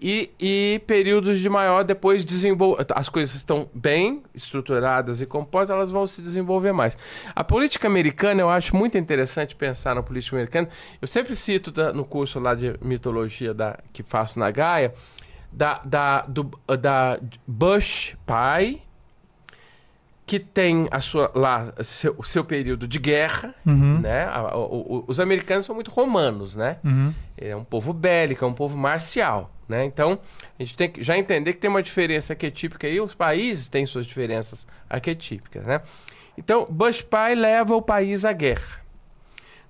[0.02, 2.86] E, e períodos de maior depois desenvolver.
[2.94, 6.96] As coisas estão bem estruturadas e compostas, elas vão se desenvolver mais.
[7.36, 10.68] A política americana, eu acho muito interessante pensar na política americana.
[11.00, 14.94] Eu sempre cito da- no curso lá de mitologia da, que faço na Gaia,
[15.52, 16.50] da, da, do,
[16.80, 18.80] da Bush pai,
[20.30, 23.52] que tem a sua, lá seu, o seu período de guerra,
[24.00, 24.26] né?
[24.26, 26.76] A- o- o- os americanos são muito romanos, né?
[27.36, 29.84] É um povo bélico, é um povo marcial, né?
[29.84, 30.20] Então,
[30.56, 33.84] a gente tem que já entender que tem uma diferença arquetípica aí, os países têm
[33.84, 35.80] suas diferenças arquetípicas, né?
[36.38, 38.80] Então, Bush pai leva o país à guerra.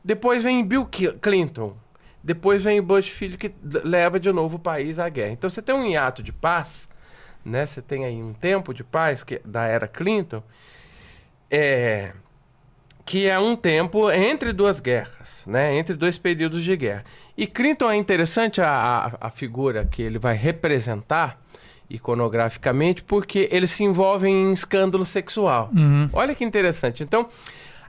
[0.05, 0.87] Depois vem Bill
[1.23, 1.75] Clinton.
[2.23, 3.51] Depois vem Bush filho que
[3.83, 5.33] leva de novo o país à guerra.
[5.33, 6.87] Então você tem um hiato de paz,
[7.45, 7.67] né?
[7.67, 10.43] Você tem aí um tempo de paz que da era Clinton,
[11.51, 12.13] é,
[13.05, 15.77] que é um tempo entre duas guerras, né?
[15.77, 17.05] Entre dois períodos de guerra.
[17.37, 21.41] E Clinton é interessante a, a, a figura que ele vai representar
[21.89, 25.71] iconograficamente porque ele se envolve em escândalo sexual.
[26.13, 27.03] Olha que interessante.
[27.03, 27.29] Então,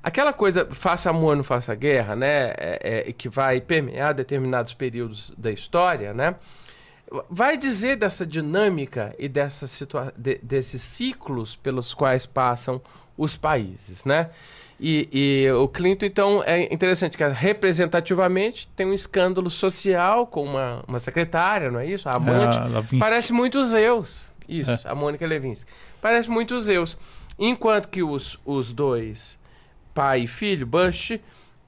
[0.02, 2.54] aquela coisa faça amor, não faça guerra, né?
[2.58, 6.36] É, é, que vai permear determinados períodos da história, né?
[7.30, 12.82] Vai dizer dessa dinâmica e dessa situa de- desses ciclos pelos quais passam
[13.18, 14.30] os países, né?
[14.80, 20.84] E, e o Clinton, então, é interessante que representativamente tem um escândalo social com uma,
[20.88, 22.08] uma secretária, não é isso?
[22.10, 22.58] A amante.
[22.60, 22.98] Levinsky.
[22.98, 24.32] Parece muito Zeus.
[24.50, 25.70] Isso, a Mônica Levinsky.
[26.02, 26.98] Parece muito Zeus.
[27.38, 29.38] Enquanto que os, os dois,
[29.94, 31.20] pai e filho, Bush,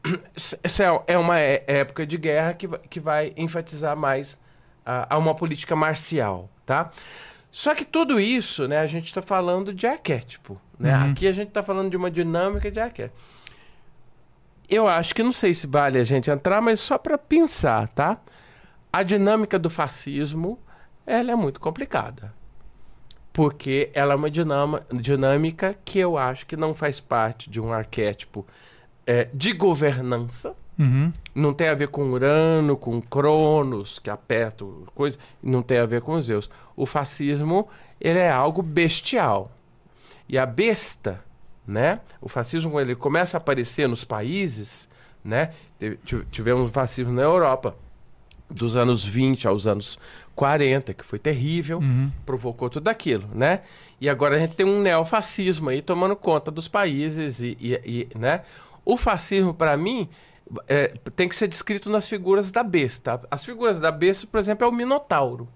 [0.63, 4.37] essa é uma é- época de guerra que, que vai enfatizar mais
[4.85, 6.91] a, a uma política marcial, tá?
[7.51, 10.91] Só que tudo isso, né, a gente está falando de arquétipo, né?
[11.11, 13.15] Aqui a gente está falando de uma dinâmica de arquétipo.
[14.67, 18.17] Eu acho que não sei se vale a gente entrar, mas só para pensar, tá?
[18.91, 20.57] A dinâmica do fascismo,
[21.05, 22.33] ela é muito complicada.
[23.31, 27.73] Porque ela é uma dinama- dinâmica que eu acho que não faz parte de um
[27.73, 28.45] arquétipo
[29.05, 31.13] eh, de governança, Uhum.
[31.35, 36.01] não tem a ver com Urano, com Cronos, que aperta coisa, não tem a ver
[36.01, 36.49] com Zeus.
[36.75, 37.67] O fascismo,
[38.01, 39.51] ele é algo bestial.
[40.27, 41.23] E a besta,
[41.67, 41.99] né?
[42.19, 44.89] O fascismo, quando ele começa a aparecer nos países,
[45.23, 45.51] né?
[46.31, 47.75] Tivemos fascismo na Europa,
[48.49, 49.97] dos anos 20 aos anos
[50.35, 51.79] 40, que foi terrível,
[52.25, 53.61] provocou tudo aquilo, né?
[54.01, 58.17] E agora a gente tem um neofascismo aí tomando conta dos países e, e- e,
[58.17, 58.41] né?
[58.85, 60.09] O fascismo, para mim,
[60.67, 63.21] é, tem que ser descrito nas figuras da besta.
[63.29, 65.47] As figuras da besta, por exemplo, é o minotauro.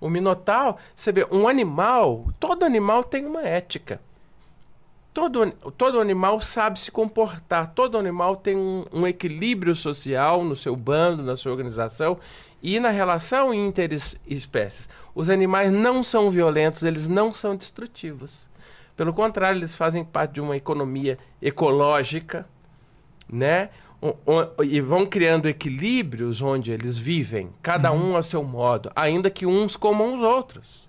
[0.00, 4.00] O minotauro, você vê, um animal, todo animal tem uma ética.
[5.14, 10.74] Todo, todo animal sabe se comportar, todo animal tem um, um equilíbrio social no seu
[10.74, 12.18] bando, na sua organização
[12.62, 14.88] e na relação interespécies.
[15.14, 18.48] Os animais não são violentos, eles não são destrutivos.
[18.96, 22.46] Pelo contrário, eles fazem parte de uma economia ecológica,
[23.28, 23.70] né?
[24.64, 28.12] E vão criando equilíbrios onde eles vivem, cada uhum.
[28.12, 30.88] um a seu modo, ainda que uns comam os outros,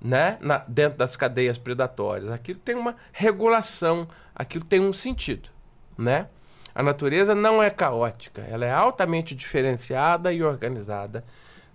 [0.00, 0.38] né?
[0.40, 2.30] Na, dentro das cadeias predatórias.
[2.30, 5.50] Aquilo tem uma regulação, aquilo tem um sentido,
[5.96, 6.26] né?
[6.74, 11.22] A natureza não é caótica, ela é altamente diferenciada e organizada,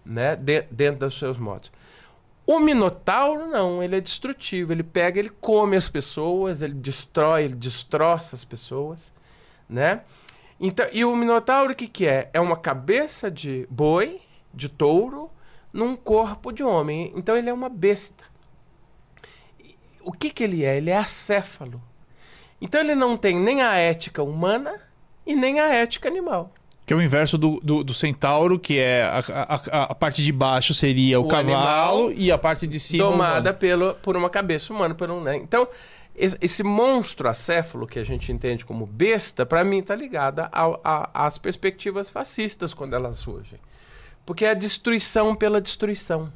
[0.03, 0.36] né?
[0.36, 1.72] De, dentro dos seus modos.
[2.47, 7.55] O Minotauro não, ele é destrutivo, ele pega, ele come as pessoas, ele destrói, ele
[7.55, 9.12] destroça as pessoas,
[9.70, 10.01] né?
[10.60, 12.30] Então, e o Minotauro o que, que é?
[12.34, 14.20] É uma cabeça de boi,
[14.53, 15.30] de touro,
[15.72, 17.14] num corpo de homem.
[17.16, 18.24] Então ele é uma besta.
[20.01, 20.78] O que, que ele é?
[20.78, 21.82] Ele é acéfalo.
[22.60, 24.74] Então ele não tem nem a ética humana
[25.26, 26.51] e nem a ética animal.
[26.86, 30.32] Que é o inverso do, do, do centauro, que é a, a, a, parte de
[30.32, 33.03] baixo seria o, o cavalo e a parte de cima.
[33.03, 34.95] Domada pelo, por uma cabeça humana.
[34.95, 35.36] Por um, né?
[35.36, 35.68] Então,
[36.18, 40.49] esse monstro acéfalo que a gente entende como besta, para mim está ligada
[41.13, 43.59] às perspectivas fascistas quando elas surgem.
[44.26, 46.34] Porque é a destruição pela destruição.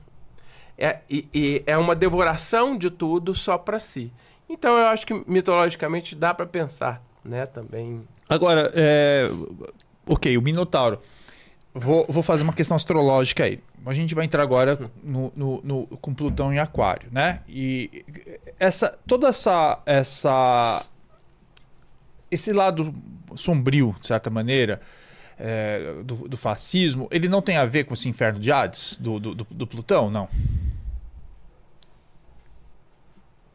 [0.78, 4.14] É, e, e é uma devoração de tudo só para si.
[4.48, 8.08] Então eu acho que mitologicamente dá para pensar né, também.
[8.30, 9.30] Agora, é...
[10.06, 11.02] ok, o Minotauro.
[11.74, 13.60] Vou, vou fazer uma questão astrológica aí.
[13.86, 17.40] A gente vai entrar agora no, no, no, com Plutão em Aquário, né?
[17.48, 18.06] E
[18.60, 20.86] essa, toda essa, essa,
[22.30, 22.94] esse lado
[23.36, 24.82] sombrio, de certa maneira,
[25.40, 29.18] é, do, do, fascismo, ele não tem a ver com esse inferno de Hades do,
[29.18, 30.28] do, do Plutão, não?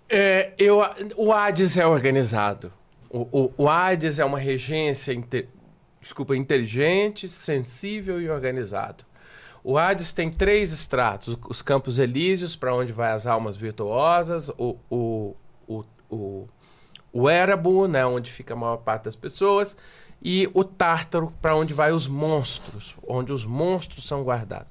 [0.08, 0.80] É, eu,
[1.16, 2.72] o Hades é organizado.
[3.10, 5.12] O, o, o Hades é uma regência
[6.06, 9.04] desculpa, inteligente, sensível e organizado.
[9.62, 14.76] O Hades tem três estratos: os campos elíseos, para onde vai as almas virtuosas, o,
[14.88, 15.36] o,
[15.66, 16.48] o, o,
[17.12, 19.76] o Érabo, né, onde fica a maior parte das pessoas,
[20.22, 24.68] e o Tártaro, para onde vai os monstros, onde os monstros são guardados.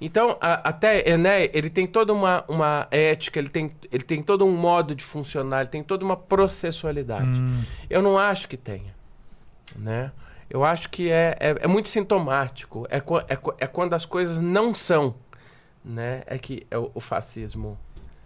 [0.00, 4.46] Então, a, até Ené, ele tem toda uma, uma ética, ele tem, ele tem todo
[4.46, 7.40] um modo de funcionar, ele tem toda uma processualidade.
[7.40, 7.62] Hum.
[7.90, 8.94] Eu não acho que tenha,
[9.76, 10.10] né?
[10.50, 12.86] Eu acho que é, é, é muito sintomático.
[12.90, 15.14] É, é, é, quando as coisas não são,
[15.84, 16.22] né?
[16.26, 17.78] É que é o, o fascismo.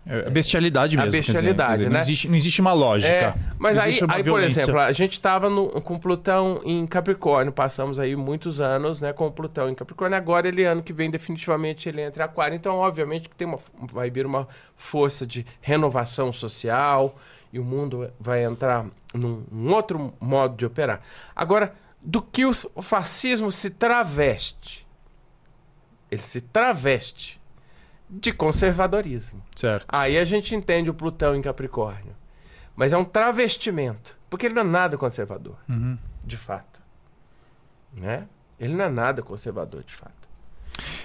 [0.07, 1.09] É a bestialidade mesmo.
[1.09, 1.95] A bestialidade, dizer, né?
[1.95, 3.13] Não existe, não existe uma lógica.
[3.13, 5.49] É, mas aí, aí por exemplo, a gente estava
[5.81, 10.17] com Plutão em Capricórnio, passamos aí muitos anos né, com Plutão em Capricórnio.
[10.17, 12.55] Agora, ele, ano que vem, definitivamente, ele entra em Aquário.
[12.55, 17.17] Então, obviamente, que tem uma, vai vir uma força de renovação social
[17.53, 21.01] e o mundo vai entrar num, num outro modo de operar.
[21.37, 24.87] Agora, do que o fascismo se traveste.
[26.11, 27.41] Ele se traveste
[28.11, 29.43] de conservadorismo.
[29.55, 29.87] Certo.
[29.89, 32.15] Aí a gente entende o Plutão em Capricórnio.
[32.75, 34.19] Mas é um travestimento.
[34.29, 35.97] Porque ele não é nada conservador, uhum.
[36.25, 36.83] de fato.
[37.93, 38.27] Né?
[38.59, 40.29] Ele não é nada conservador, de fato.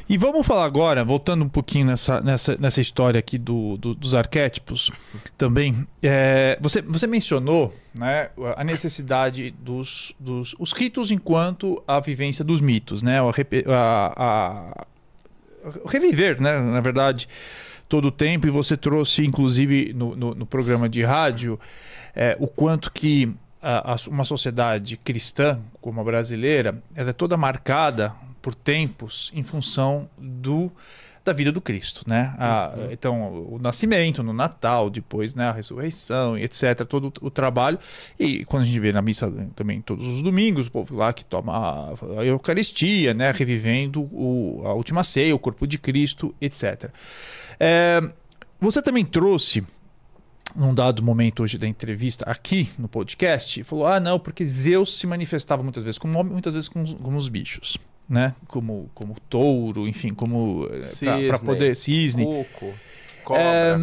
[0.09, 4.15] E vamos falar agora, voltando um pouquinho nessa, nessa, nessa história aqui do, do dos
[4.15, 4.89] arquétipos
[5.37, 5.85] também.
[6.01, 12.61] É, você, você mencionou né, a necessidade dos, dos os ritos enquanto a vivência dos
[12.61, 13.19] mitos, né?
[13.19, 14.87] A, a, a
[15.89, 17.27] reviver, né, na verdade,
[17.89, 18.47] todo o tempo.
[18.47, 21.59] E você trouxe, inclusive, no, no, no programa de rádio,
[22.15, 23.29] é, o quanto que
[24.09, 30.71] uma sociedade cristã como a brasileira ela é toda marcada por tempos em função do
[31.27, 32.33] da vida do Cristo, né?
[32.37, 32.91] A, uhum.
[32.91, 37.77] Então, o nascimento, no Natal, depois né, a ressurreição, etc., todo o trabalho.
[38.17, 41.25] E quando a gente vê na missa também todos os domingos, o povo lá que
[41.25, 46.89] toma a, Eucaristia, né, revivendo o, a última ceia, o corpo de Cristo, etc.
[47.59, 48.01] É,
[48.57, 49.65] você também trouxe
[50.55, 55.05] num dado momento hoje da entrevista aqui no podcast, falou: ah, não, porque Zeus se
[55.05, 57.77] manifestava muitas vezes como homem, muitas vezes como, como os bichos
[58.09, 58.33] né?
[58.47, 62.23] Como, como touro, enfim, como eh, para poder cisne.
[62.23, 62.73] Cuco,
[63.23, 63.43] cobra.
[63.43, 63.77] É,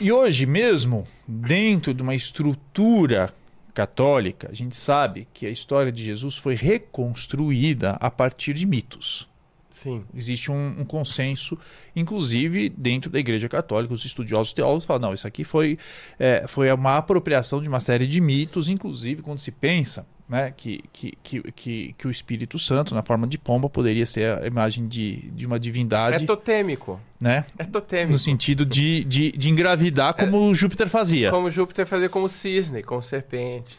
[0.00, 3.32] e hoje mesmo, dentro de uma estrutura
[3.72, 9.28] católica, a gente sabe que a história de Jesus foi reconstruída a partir de mitos.
[9.70, 10.04] Sim.
[10.14, 11.58] Existe um, um, consenso,
[11.96, 15.76] inclusive dentro da Igreja Católica, os estudiosos teólogos falam: não, isso aqui foi,
[16.16, 20.82] é, foi uma apropriação de uma série de mitos, inclusive quando se pensa né, que,
[20.92, 24.88] que, que, que, que o Espírito Santo, na forma de pomba, poderia ser a imagem
[24.88, 26.24] de, de uma divindade.
[26.24, 27.00] É totêmico.
[27.20, 27.44] Né?
[27.56, 28.14] É totêmico.
[28.14, 31.30] No sentido de, de, de engravidar como é, Júpiter fazia.
[31.30, 33.78] Como Júpiter fazia como cisne, como serpente.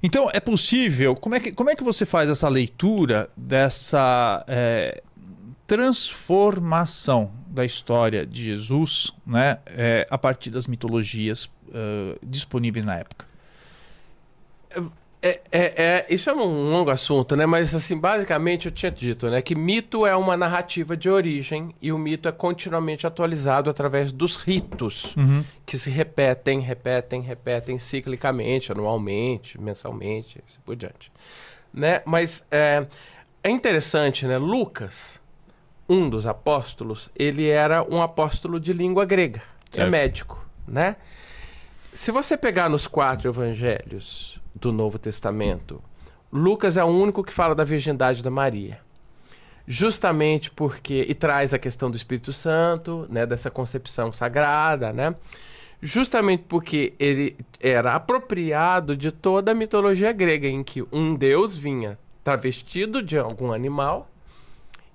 [0.00, 1.16] Então, é possível.
[1.16, 5.02] Como é que, como é que você faz essa leitura dessa é,
[5.66, 13.27] transformação da história de Jesus né, é, a partir das mitologias uh, disponíveis na época?
[15.20, 17.44] É, é, é, isso é um longo assunto, né?
[17.44, 19.42] Mas, assim, basicamente eu tinha dito, né?
[19.42, 24.36] Que mito é uma narrativa de origem e o mito é continuamente atualizado através dos
[24.36, 25.44] ritos Uhum.
[25.66, 31.10] que se repetem, repetem, repetem ciclicamente, anualmente, mensalmente, assim por diante.
[31.74, 32.00] Né?
[32.04, 32.86] Mas é,
[33.42, 34.38] é interessante, né?
[34.38, 35.20] Lucas,
[35.88, 39.42] um dos apóstolos, ele era um apóstolo de língua grega,
[39.72, 39.90] é Certo.
[39.90, 40.94] médico, né?
[41.92, 45.82] Se você pegar nos quatro evangelhos do Novo Testamento,
[46.32, 48.80] Lucas é o único que fala da virgindade da Maria.
[49.66, 55.14] Justamente porque e traz a questão do Espírito Santo, né, dessa concepção sagrada, né?
[55.80, 61.98] Justamente porque ele era apropriado de toda a mitologia grega em que um deus vinha
[62.24, 64.08] travestido de algum animal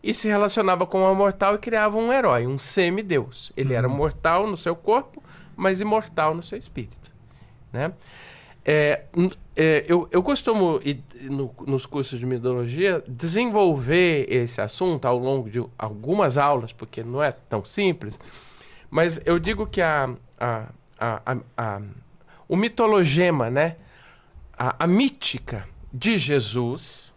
[0.03, 3.53] e se relacionava com uma mortal e criava um herói, um semideus.
[3.55, 5.23] Ele era mortal no seu corpo,
[5.55, 7.11] mas imortal no seu espírito,
[7.71, 7.93] né?
[8.65, 9.03] É,
[9.55, 10.79] é, eu, eu costumo,
[11.21, 17.21] no- nos cursos de mitologia, desenvolver esse assunto ao longo de algumas aulas, porque não
[17.21, 18.19] é tão simples,
[18.89, 20.67] mas eu digo que a, a,
[20.99, 21.81] a, a-
[22.47, 23.75] o mitologema, né?
[24.79, 27.12] a mítica de Jesus.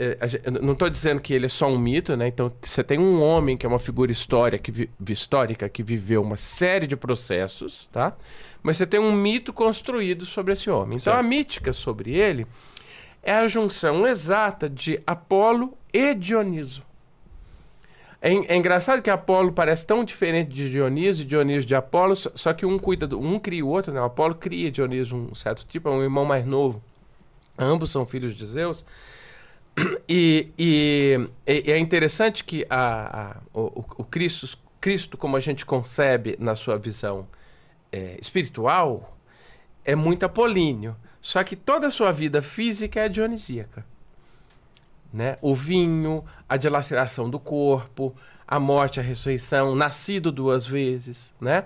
[0.00, 0.26] É, a
[0.56, 2.26] eu não estou dizendo que ele é só um mito, né?
[2.26, 6.36] Então você tem um homem que é uma figura história que histórica que viveu uma
[6.36, 8.16] série de processos, tá?
[8.62, 10.96] Mas você tem um mito construído sobre esse homem.
[10.96, 11.28] Então a Certo.
[11.28, 12.46] mítica sobre ele
[13.22, 16.82] é a junção exata de Apolo e Dioniso.
[18.22, 22.30] É, é engraçado que Apolo parece tão diferente de Dioniso e Dioniso de Apolo, só,
[22.34, 24.00] só que um cuida do, um cria o outro, né?
[24.00, 26.82] O Apolo cria Dioniso um certo tipo, é um irmão mais novo.
[27.58, 28.86] Ambos são filhos de Zeus.
[30.08, 35.64] E, e- e é interessante que a, a- o, o- Cristo, Cristo, como a gente
[35.64, 37.26] concebe na sua visão
[37.92, 39.16] é, espiritual,
[39.84, 40.96] é muito apolíneo.
[41.20, 43.84] Só que toda a sua vida física é dionisíaca.
[45.12, 45.36] Né?
[45.42, 48.14] O vinho, a dilaceração do corpo,
[48.46, 51.64] a morte, a ressurreição, nascido duas vezes, né?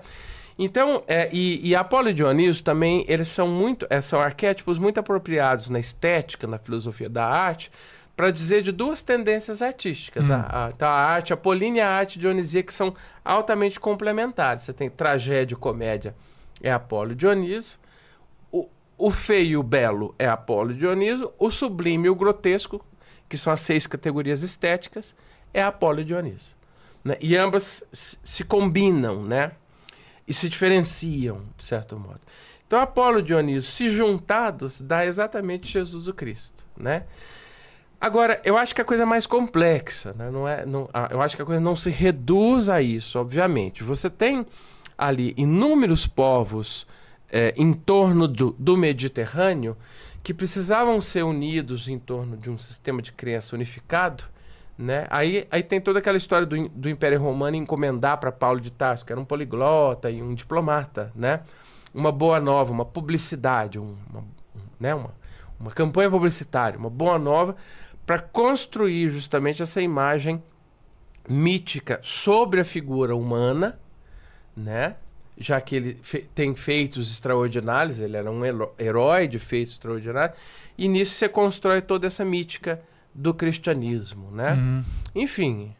[0.57, 5.69] Então, é, e, e Apolo e também, eles são muito, é, são arquétipos muito apropriados
[5.69, 7.69] na estética, na filosofia da arte,
[8.15, 10.29] para dizer de duas tendências artísticas.
[10.31, 14.63] A, a, então, a arte apolínea e a arte dionisíaca que são altamente complementares.
[14.63, 16.15] Você tem tragédia e comédia,
[16.61, 17.77] é Apolo e Dioniso.
[18.51, 21.33] O, o feio e o belo é Apolo e Dioniso.
[21.37, 22.83] O sublime e o grotesco,
[23.27, 25.13] que são as seis categorias estéticas,
[25.53, 26.55] é Apolo e Dioniso.
[27.03, 27.17] Né?
[27.19, 29.51] E ambas se se combinam, né?
[30.27, 32.21] E se diferenciam, de certo modo.
[32.65, 37.03] Então, Apolo e Dioniso, se juntados, dá exatamente Jesus o Cristo, né?
[38.05, 40.29] Agora, eu acho que a coisa é mais complexa, né?
[40.29, 43.83] Não é, não, eu acho que a coisa não se reduz a isso, obviamente.
[43.83, 44.45] Você tem
[44.95, 46.85] ali inúmeros povos
[47.31, 49.75] eh, em torno do, do Mediterrâneo
[50.21, 54.23] que precisavam ser unidos em torno de um sistema de crença unificado,
[54.77, 55.07] né?
[55.09, 59.03] Aí, aí tem toda aquela história do, do Império Romano encomendar para Paulo de Tarso,
[59.03, 61.39] que era um poliglota e um diplomata, né?
[61.91, 64.93] Uma boa nova, uma publicidade, um- uma, um, né?
[64.93, 65.09] uma,
[65.59, 67.55] uma campanha publicitária, uma boa nova
[68.05, 70.41] para construir justamente essa imagem
[71.27, 73.79] mítica sobre a figura humana,
[74.55, 74.95] né?
[75.37, 78.41] Já que ele fe- tem feitos extraordinários, ele era um
[78.79, 80.37] herói de feitos extraordinários,
[80.77, 82.79] e nisso você constrói toda essa mítica
[83.13, 84.53] do cristianismo, né?
[84.53, 84.83] Uhum.
[85.15, 85.73] Enfim,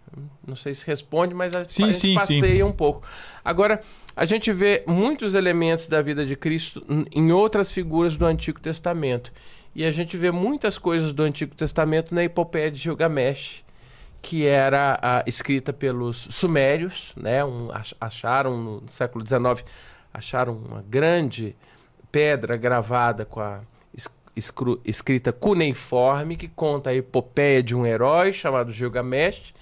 [0.45, 2.13] não sei se responde, mas a, Sim, gente sim, sim.
[2.15, 3.03] passeia um pouco.
[3.43, 3.81] Agora,
[4.15, 9.31] a gente vê muitos elementos da vida de Cristo em outras figuras do Antigo Testamento.
[9.75, 13.63] E a gente vê muitas coisas do Antigo Testamento na epopeia de Gilgamesh,
[14.21, 17.43] que era ah, escrita pelos sumérios, né?
[17.43, 19.63] Um, ach- acharam no século XIX,
[20.13, 21.55] acharam uma grande
[22.11, 23.59] pedra gravada com a
[23.93, 29.53] es- escru- escrita cuneiforme que conta a epopeia de um herói chamado Gilgamesh,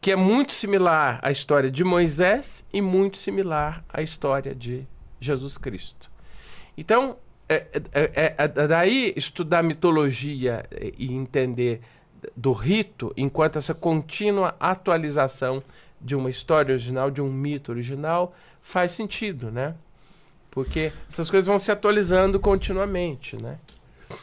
[0.00, 4.84] que é muito similar à história de Moisés e muito similar à história de
[5.20, 6.10] Jesus Cristo.
[6.76, 7.16] Então,
[7.48, 10.64] é, é- é- é daí estudar mitologia
[10.98, 11.80] e entender
[12.36, 15.62] do rito enquanto essa contínua atualização
[16.00, 19.74] de uma história original, de um mito original, faz sentido, né?
[20.50, 23.58] Porque essas coisas vão se atualizando continuamente, né?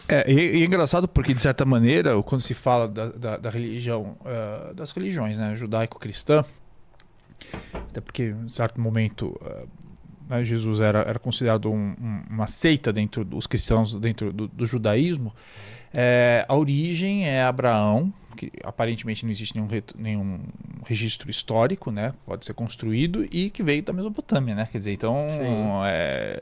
[0.08, 3.50] É, e, e é engraçado porque, de certa maneira, quando se fala da, da, da
[3.50, 6.46] religião, eh, das religiões, né, judaico-cristã,
[7.74, 9.66] até porque, em certo momento, eh,
[10.30, 14.66] né, Jesus era, era considerado um- um- uma seita dentro dos cristãos, dentro do, do
[14.66, 15.34] judaísmo,
[15.94, 20.40] eh, a origem é Abraão, que aparentemente não existe nenhum, nenhum
[20.86, 25.28] registro histórico, né, pode ser construído, e que veio da Mesopotâmia, né, quer dizer, então,
[25.86, 26.42] é,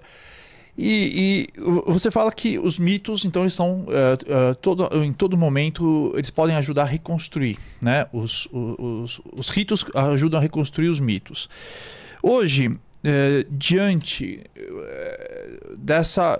[0.77, 1.61] E, e
[1.91, 6.29] você fala que os mitos, então, eles são uh, uh, todo, em todo momento eles
[6.31, 8.07] podem ajudar a reconstruir, né?
[8.13, 11.49] Os, os, os ritos ajudam a reconstruir os mitos.
[12.23, 12.71] Hoje,
[13.03, 14.43] uh, diante
[15.77, 16.37] dessa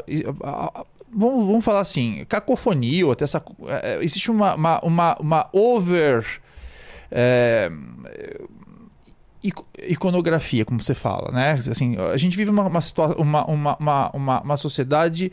[1.11, 3.43] vamos, vamos falar assim, cacofonia, ou até essa,
[3.99, 6.25] existe uma, uma, uma, uma over
[7.11, 7.69] é,
[9.87, 11.53] iconografia, como você fala, né?
[11.53, 13.77] Assim, a gente vive uma, uma, uma,
[14.13, 15.31] uma, uma, sociedade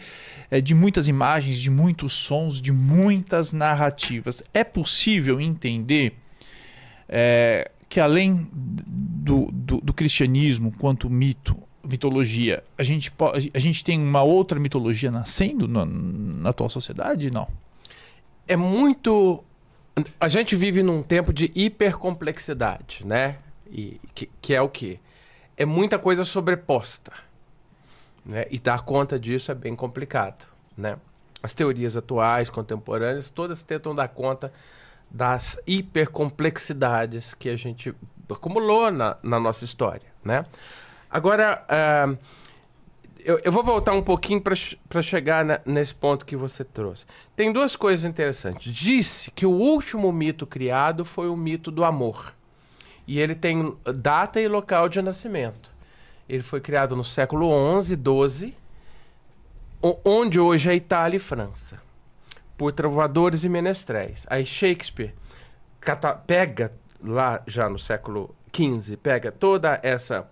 [0.50, 4.42] é, de muitas imagens, de muitos sons, de muitas narrativas.
[4.54, 6.14] É possível entender
[7.08, 13.12] é, que além do, do, do, cristianismo quanto mito, mitologia, a gente,
[13.54, 17.30] a gente tem uma outra mitologia nascendo na, na atual sociedade?
[17.30, 17.48] Não.
[18.46, 19.42] É muito.
[20.20, 23.38] A gente vive num tempo de hipercomplexidade, né?
[23.70, 24.98] E, que, que é o quê?
[25.56, 27.12] É muita coisa sobreposta.
[28.24, 28.44] Né?
[28.50, 30.46] E dar conta disso é bem complicado.
[30.76, 30.96] Né?
[31.42, 34.52] As teorias atuais, contemporâneas, todas tentam dar conta
[35.10, 37.94] das hipercomplexidades que a gente
[38.30, 40.06] acumulou na, na nossa história.
[40.24, 40.44] Né?
[41.10, 42.18] Agora, uh,
[43.18, 47.06] eu, eu, vou voltar um pouquinho para chegar na, nesse ponto que você trouxe.
[47.34, 48.72] Tem duas coisas interessantes.
[48.72, 52.34] Disse que o último mito criado foi o mito do amor
[53.06, 55.70] e ele tem data e local de nascimento.
[56.28, 57.50] Ele foi criado no século
[57.80, 58.54] XI, XII,
[60.04, 61.80] onde hoje é Itália e França,
[62.58, 64.26] por trovadores e menestréis.
[64.28, 65.14] Aí Shakespeare
[66.26, 70.28] pega lá já no século XV, pega toda essa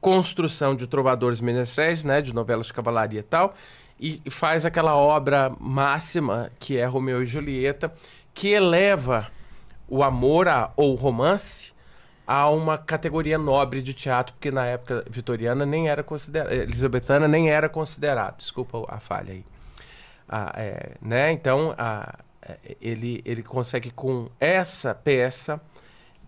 [0.00, 3.54] construção de trovadores e menestréis, né, de novelas de cavalaria e tal,
[3.98, 7.92] e faz aquela obra máxima que é Romeu e Julieta,
[8.34, 9.28] que eleva
[9.88, 11.72] o amor a, ou romance
[12.26, 17.50] a uma categoria nobre de teatro, porque na época vitoriana nem era considerado, elisabetana nem
[17.50, 19.44] era considerado, desculpa a falha aí.
[20.28, 21.32] Ah, é, né?
[21.32, 22.18] Então, ah,
[22.80, 25.60] ele, ele consegue com essa peça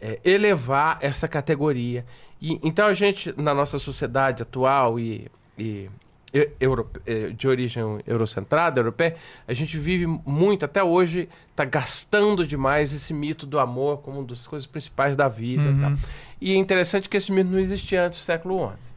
[0.01, 2.05] é, elevar essa categoria.
[2.40, 5.88] E, então a gente, na nossa sociedade atual e, e
[6.32, 13.14] eh, de origem eurocentrada, europeia, a gente vive muito, até hoje, está gastando demais esse
[13.14, 15.62] mito do amor como uma das coisas principais da vida.
[15.62, 15.96] Uhum.
[16.40, 18.94] E é interessante que esse mito não existia antes do século XI.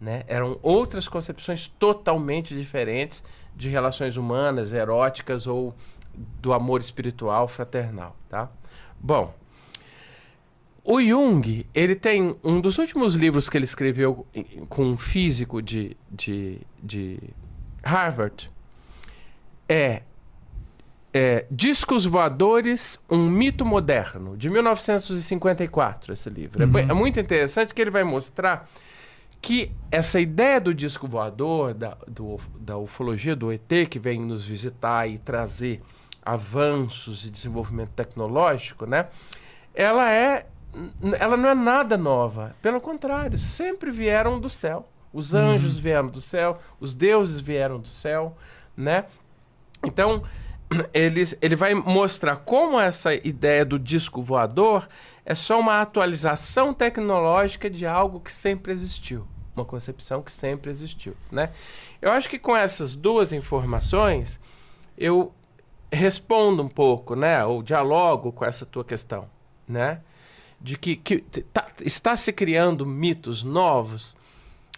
[0.00, 0.24] Né?
[0.28, 3.24] Eram outras concepções totalmente diferentes
[3.56, 5.74] de relações humanas, eróticas ou
[6.40, 8.16] do amor espiritual, fraternal.
[8.28, 8.48] Tá?
[8.98, 9.34] Bom,
[10.82, 14.26] o Jung, ele tem um dos últimos livros que ele escreveu
[14.68, 17.18] com um físico de, de, de
[17.82, 18.50] Harvard
[19.66, 20.02] é,
[21.12, 26.62] é Discos Voadores, um mito moderno, de 1954, esse livro.
[26.62, 26.78] É uhum.
[26.78, 28.68] É, é muito interessante que ele vai mostrar
[29.44, 34.42] que essa ideia do disco voador, da, do, da ufologia do ET, que vem nos
[34.42, 35.82] visitar e trazer
[36.24, 39.08] avanços e desenvolvimento tecnológico, né?
[39.74, 40.46] Ela é
[41.20, 42.56] ela não é nada nova.
[42.62, 44.88] Pelo contrário, sempre vieram do céu.
[45.12, 45.40] Os uhum.
[45.40, 45.82] anjos uhum.
[45.82, 48.34] vieram do céu, os deuses vieram do céu,
[48.74, 49.04] né?
[49.84, 50.22] Então,
[50.94, 54.88] ele, ele vai mostrar como essa ideia do disco voador
[55.22, 59.28] é só uma atualização tecnológica de algo que sempre existiu.
[59.56, 61.50] Uma concepção que sempre existiu, né?
[62.02, 64.40] Eu acho que com essas duas informações,
[64.98, 65.32] eu
[65.92, 67.44] respondo um pouco, né?
[67.44, 69.28] Ou dialogo com essa tua questão,
[69.68, 70.00] né?
[70.64, 74.16] de que, que tá, está se criando mitos novos,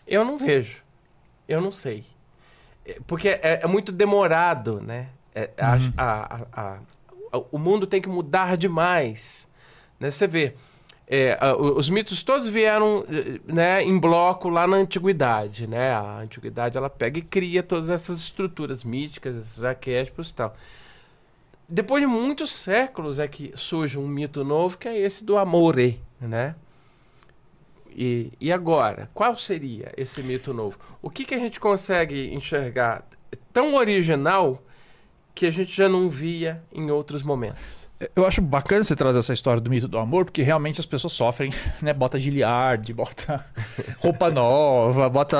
[0.05, 0.83] eu não vejo.
[1.47, 2.05] Eu não sei.
[2.85, 5.11] É, porque é, é muito demorado, né?
[5.33, 5.93] É, uhum.
[5.97, 6.79] a, a,
[7.33, 9.47] a, o mundo tem que mudar demais.
[10.01, 10.11] Né?
[10.11, 10.57] Você vê,
[11.09, 13.05] é, os mitos todos vieram
[13.47, 15.93] né, em bloco lá na antiguidade, né?
[15.93, 20.57] A antiguidade ela pega e cria todas essas estruturas míticas, esses arquétipos e tal.
[21.69, 26.01] Depois de muitos séculos é que surge um mito novo que é esse do amore,
[26.21, 26.57] né?
[27.89, 30.79] E, e agora, qual seria esse mito novo?
[31.01, 33.07] O que, que a gente consegue enxergar
[33.53, 34.63] tão original
[35.35, 37.89] que a gente já não via em outros momentos?
[38.15, 41.15] Eu acho bacana você trazer essa história do mito do amor, porque realmente as pessoas
[41.15, 41.95] sofrem, né?
[41.95, 43.43] Bota Giliard, bota
[43.99, 45.37] roupa nova, bota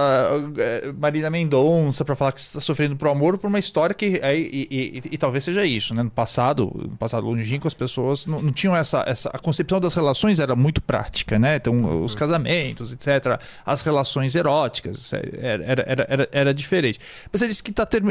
[0.57, 4.19] é, Marina Mendonça para falar que está sofrendo pro amor por uma história que.
[4.23, 6.03] É, e, e, e, e, talvez seja isso, né?
[6.03, 9.29] No passado, no passado longínquo, as pessoas não, não, tinham essa, essa.
[9.29, 11.57] A concepção das relações era muito prática, né?
[11.57, 16.99] Então, os casamentos, etc., as relações eróticas, era, era, era, era, era diferente.
[17.31, 18.09] Mas você disse que está term...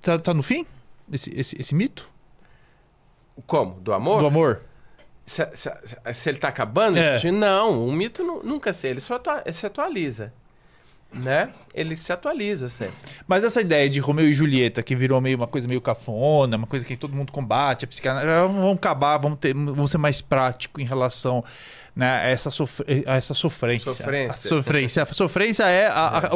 [0.00, 0.64] tá, tá no fim?
[1.12, 2.12] Esse, esse, esse mito?
[3.46, 3.74] Como?
[3.80, 4.20] Do amor?
[4.20, 4.62] Do amor.
[5.24, 5.70] Se, se,
[6.14, 6.98] se ele está acabando?
[6.98, 7.30] É.
[7.30, 10.32] Não, o mito nunca se ele se, atua, se atualiza.
[11.12, 11.50] Né?
[11.74, 12.94] Ele se atualiza sempre.
[13.26, 16.66] Mas essa ideia de Romeu e Julieta, que virou meio uma coisa meio cafona, uma
[16.66, 20.80] coisa que todo mundo combate, a psicanálise, vamos acabar, vamos, ter, vamos ser mais prático
[20.80, 21.44] em relação
[21.94, 23.92] né, a, essa sofre, a essa sofrência.
[23.92, 24.30] Sofrência.
[24.30, 25.02] A sofrência.
[25.02, 26.30] A sofrência é a, a,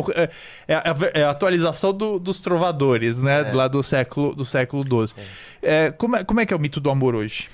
[0.69, 0.83] é a,
[1.15, 3.49] é a atualização do, dos trovadores, né?
[3.49, 3.53] É.
[3.53, 5.17] Lá do século, do século XII.
[5.63, 7.49] É, como, é, como é que é o mito do amor hoje?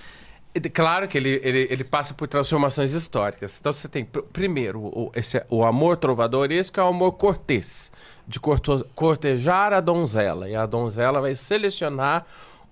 [0.74, 3.56] Claro que ele, ele, ele passa por transformações históricas.
[3.58, 7.90] Então você tem, pr- primeiro, o, esse, o amor trovadoresco é o amor cortês,
[8.28, 10.50] de corto- cortejar a donzela.
[10.50, 12.26] E a donzela vai selecionar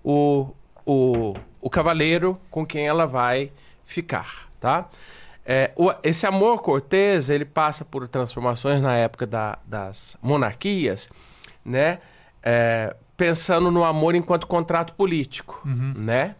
[0.04, 0.48] o,
[0.84, 3.50] o, o cavaleiro com quem ela vai
[3.82, 4.86] ficar, tá?
[5.46, 11.08] É, o- esse amor cortês, ele passa por transformações na época da- das monarquias,
[11.64, 11.98] né?
[12.42, 16.34] É, pensando no amor enquanto contrato político, né?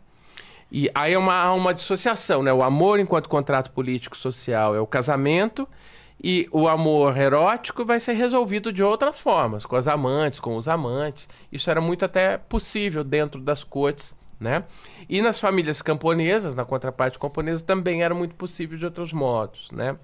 [0.71, 2.53] E aí é uma, há uma dissociação, né?
[2.53, 5.68] O amor enquanto contrato político social é o casamento
[6.23, 10.68] e o amor erótico vai ser resolvido de outras formas, com as amantes, com os
[10.68, 11.29] amantes.
[11.51, 14.64] Isso era muito até possível dentro das cortes, né?
[15.09, 19.97] E nas famílias camponesas, na contraparte camponesa, também era muito possível de outros modos, né?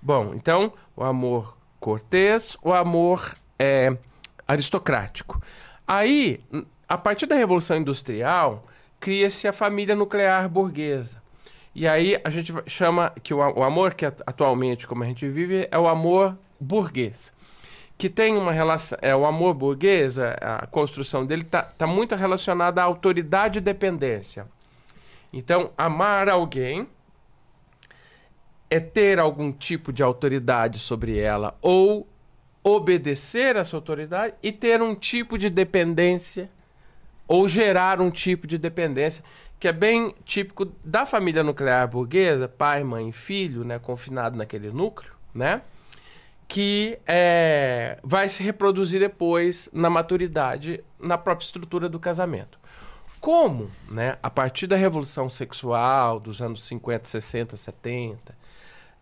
[0.00, 3.96] Bom, então, o amor cortês, o amor é,
[4.48, 5.40] aristocrático.
[5.86, 6.40] Aí,
[6.88, 8.66] a partir da Revolução Industrial,
[9.02, 11.20] cria-se a família nuclear burguesa.
[11.74, 15.66] E aí a gente chama que o, amor que at- atualmente, como a gente vive,
[15.72, 17.32] é o amor burguês.
[17.98, 18.96] Que tem uma relação.
[19.02, 24.46] É, o amor burguês, a construção dele está tá muito relacionada à autoridade e dependência.
[25.32, 26.86] Então, amar alguém
[28.70, 32.06] é ter algum tipo de autoridade sobre ela ou
[32.62, 36.48] obedecer essa autoridade e ter um tipo de dependência
[37.26, 39.24] ou gerar um tipo de dependência
[39.58, 45.12] que é bem típico da família nuclear burguesa, pai, mãe filho, né, confinado naquele núcleo,
[45.32, 45.62] né,
[46.48, 52.58] que é, vai se reproduzir depois na maturidade, na própria estrutura do casamento.
[53.20, 58.36] Como, né, a partir da revolução sexual dos anos 50, 60, 70,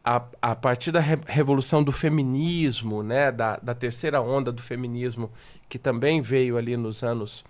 [0.05, 5.33] a, a partir da re- revolução do feminismo, né, da, da terceira onda do feminismo,
[5.71, 7.43] que também veio ali nos anos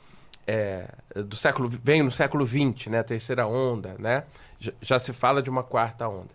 [0.46, 4.24] é, do século, veio no século XX, né, a terceira onda, né,
[4.58, 6.30] já, já se fala de uma quarta onda.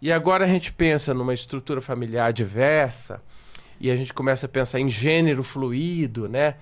[0.00, 3.20] E agora a gente pensa numa estrutura familiar diversa
[3.80, 6.54] e a gente começa a pensar em gênero fluido, né,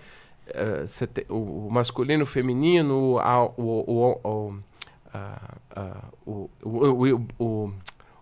[0.86, 4.54] você te- o, o masculino, o feminino, a- o, o,
[5.12, 7.74] a- a- o, o, o,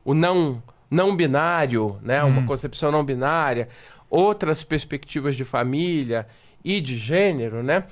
[0.04, 2.22] o, não, não binário, né?
[2.22, 3.68] uma concepção não binária,
[4.08, 6.26] outras perspectivas de família
[6.64, 7.84] e de gênero, né?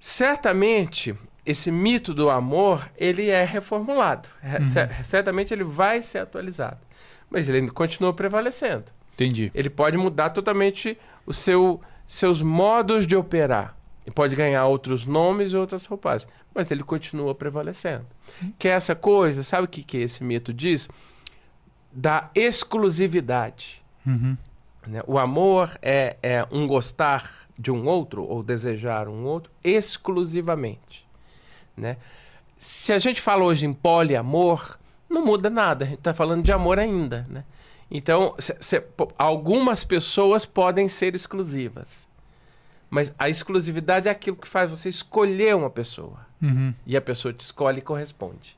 [0.00, 1.14] Certamente
[1.46, 4.28] esse mito do amor ele é reformulado,
[4.64, 6.78] cer- certamente ele vai ser atualizado,
[7.30, 8.84] mas ele continua prevalecendo.
[9.14, 9.50] Entendi.
[9.54, 10.96] Ele pode mudar totalmente
[11.26, 13.76] os seu, seus modos de operar.
[14.06, 16.26] E pode ganhar outros nomes e outras roupagens.
[16.54, 18.06] Mas ele continua prevalecendo.
[18.58, 20.88] Que é essa coisa, sabe o que, que esse mito diz?
[21.92, 23.82] Da exclusividade.
[24.06, 24.36] Uhum.
[24.86, 25.02] né?
[25.06, 27.30] O amor é, é um gostar
[27.60, 31.06] de um outro ou desejar um outro exclusivamente.
[31.76, 31.98] Né?
[32.56, 35.84] Se a gente fala hoje em poliamor, não muda nada.
[35.84, 37.26] A gente está falando de amor ainda.
[37.28, 37.44] Né?
[37.90, 38.34] Então,
[39.18, 42.08] algumas pessoas podem ser exclusivas.
[42.88, 46.26] Mas a exclusividade é aquilo que faz você escolher uma pessoa.
[46.40, 46.72] Uhum.
[46.86, 48.56] E a pessoa te escolhe e corresponde.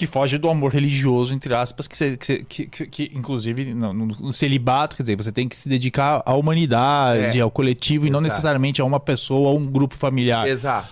[0.00, 4.32] Que foge do amor religioso, entre aspas, que, que, que, que- que, inclusive, no, no-
[4.32, 7.42] celibato, quer dizer, você tem que se dedicar à humanidade, É.
[7.42, 8.32] ao coletivo, e não Exato.
[8.32, 10.48] necessariamente a uma pessoa ou um grupo familiar.
[10.48, 10.88] Exato.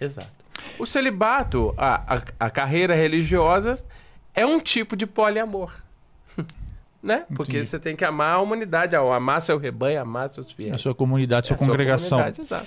[0.00, 0.28] Exato.
[0.78, 3.84] O celibato, a, a, a carreira religiosa,
[4.34, 5.70] é um tipo de poliamor.
[7.02, 7.24] né?
[7.34, 7.66] Porque Entendi.
[7.68, 10.72] você tem que amar a humanidade, amar seu rebanho, amar seus fiéis.
[10.72, 12.18] A sua comunidade, sua É a sua congregação.
[12.18, 12.66] comunidade, exato.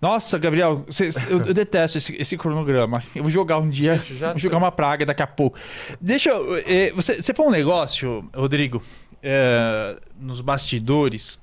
[0.00, 3.02] Nossa, Gabriel, cê- cê- eu, eu detesto esse, esse cronograma.
[3.14, 5.58] Eu vou jogar um dia, Gente, vou jogar uma praga daqui a pouco.
[6.00, 6.56] Deixa eu.
[6.58, 8.82] eh, você, você falou um negócio, Rodrigo,
[9.22, 11.40] eh, nos bastidores,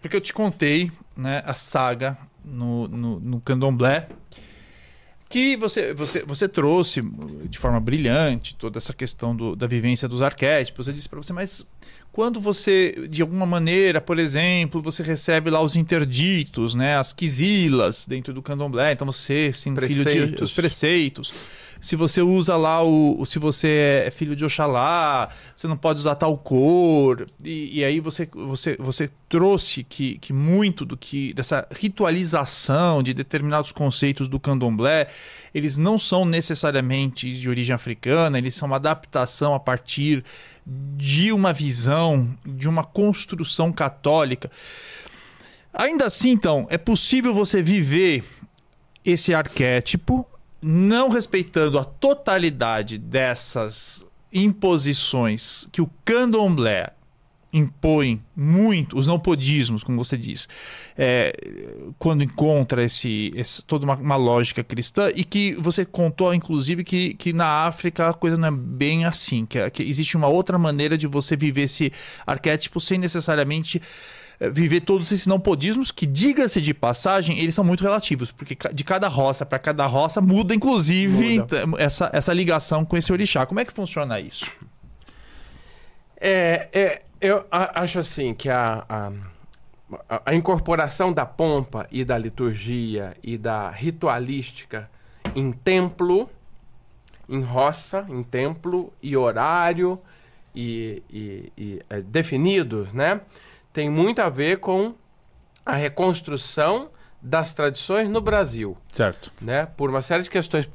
[0.00, 4.08] porque eu te contei né, a saga no, no, no Candomblé.
[5.28, 7.02] Que você, você, você trouxe
[7.50, 10.86] de forma brilhante toda essa questão do- da vivência dos arquétipos.
[10.86, 11.66] Eu disse para você, mas
[12.16, 18.06] quando você, de alguma maneira, por exemplo, você recebe lá os interditos, né, as quisilas
[18.06, 21.34] dentro do candomblé, então você, sendo filho de os preceitos.
[21.80, 26.14] Se você usa lá o, se você é filho de Oxalá, você não pode usar
[26.14, 27.26] tal cor.
[27.44, 33.12] E, e aí você, você, você trouxe que, que muito do que dessa ritualização de
[33.12, 35.08] determinados conceitos do candomblé,
[35.54, 40.24] eles não são necessariamente de origem africana, eles são uma adaptação a partir
[40.66, 44.50] de uma visão, de uma construção católica.
[45.72, 48.24] Ainda assim, então, é possível você viver
[49.04, 50.26] esse arquétipo
[50.60, 56.92] não respeitando a totalidade dessas imposições que o candomblé
[57.52, 60.46] impõe muito, os não podismos, como você diz,
[60.96, 61.32] é,
[61.98, 67.14] quando encontra esse, esse toda uma, uma, lógica cristã e que você contou, inclusive, que,
[67.14, 70.98] que na África a coisa não é bem assim, que, que existe uma outra maneira
[70.98, 71.90] de você viver esse
[72.26, 73.80] arquétipo sem necessariamente
[74.40, 78.84] viver todos esses não podismos que, diga-se de passagem, eles são muito relativos, porque de
[78.84, 81.64] cada roça para cada roça muda, inclusive, muda.
[81.78, 83.46] Essa, essa ligação com esse orixá.
[83.46, 84.50] Como é que funciona isso?
[86.18, 89.12] É, é, eu acho assim que a, a,
[90.24, 94.90] a, incorporação da pompa e da liturgia e da ritualística
[95.34, 96.28] em templo,
[97.28, 100.00] em roça, em templo e horário
[100.54, 103.20] e, e, e é, definidos, né?
[103.76, 104.94] Tem muito a ver com
[105.66, 106.88] a reconstrução
[107.20, 108.74] das tradições no Brasil.
[108.90, 109.30] Certo.
[109.38, 109.66] Né?
[109.66, 110.66] Por uma série de questões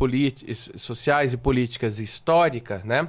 [0.75, 3.07] sociais e políticas históricas, né?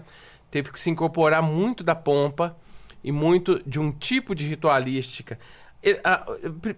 [0.50, 2.56] Teve que se incorporar muito da pompa
[3.04, 5.38] e muito de um tipo de ritualística.
[5.82, 6.24] E, a,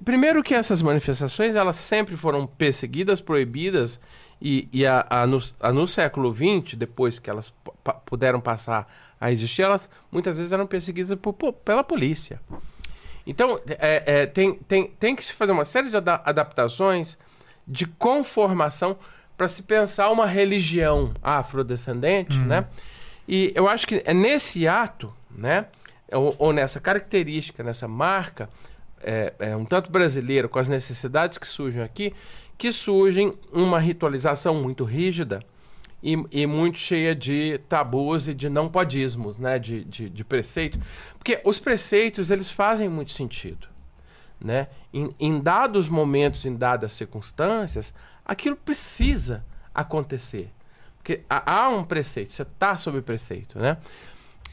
[0.04, 4.00] primeiro que essas manifestações elas sempre foram perseguidas, proibidas
[4.42, 5.38] e, e a, a, no,
[5.72, 7.54] no, século XX, depois que elas
[8.06, 12.40] puderam passar a existir, elas muitas vezes eram perseguidas por, por, pela polícia.
[13.27, 17.18] Então, é, é, tem, tem, tem que se fazer uma série de adaptações
[17.66, 18.97] de conformação
[19.37, 22.45] para se pensar uma religião afrodescendente, uhum.
[22.45, 22.66] né?
[23.27, 25.66] E eu acho que é nesse ato, né?
[26.12, 28.49] ou, ou nessa característica, nessa marca,
[29.03, 32.14] é, é, um tanto brasileira, com as necessidades que surgem aqui,
[32.57, 35.41] que surgem uma ritualização muito rígida
[36.05, 39.59] e, e muito cheia de tabus e de não podismos, né?
[39.59, 40.78] de, de, de preceitos.
[41.16, 43.66] Porque os preceitos, eles fazem muito sentido.
[44.38, 44.68] Né?
[44.92, 49.42] Em, em dados momentos, em dadas circunstâncias, aquilo precisa
[49.74, 50.50] acontecer.
[50.98, 53.78] Porque há um preceito, você está sob preceito, né?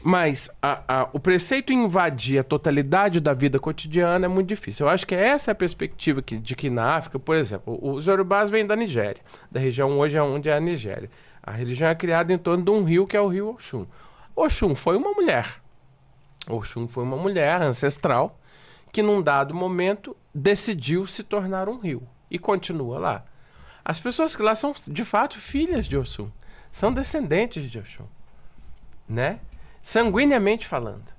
[0.04, 4.86] Mas a, a, o preceito invadir a totalidade da vida cotidiana é muito difícil.
[4.86, 8.06] Eu acho que essa é a perspectiva que, de que na África, por exemplo, os
[8.06, 11.08] Yorubás vêm da Nigéria, da região hoje é onde é a Nigéria.
[11.42, 13.86] A religião é criada em torno de um rio que é o rio Oxum.
[14.36, 15.60] Oxum foi uma mulher.
[16.48, 18.38] Oxum foi uma mulher ancestral
[18.92, 23.24] que num dado momento decidiu se tornar um rio e continua lá.
[23.84, 26.30] As pessoas que lá são de fato filhas de Oxum,
[26.70, 28.06] são descendentes de Oxum,
[29.08, 29.40] né?
[29.82, 31.12] sanguineamente falando.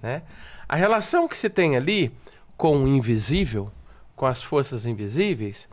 [0.00, 0.22] Né?
[0.68, 2.14] A relação que se tem ali
[2.56, 3.72] com o invisível,
[4.14, 5.68] com as forças invisíveis,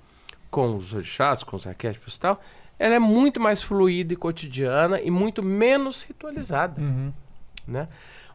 [0.49, 2.41] com os orixás, com os arquétipos e tal,
[2.79, 6.81] ela é muito mais fluida e cotidiana e muito menos ritualizada.
[6.81, 7.11] Uhum.
[7.67, 7.87] Né?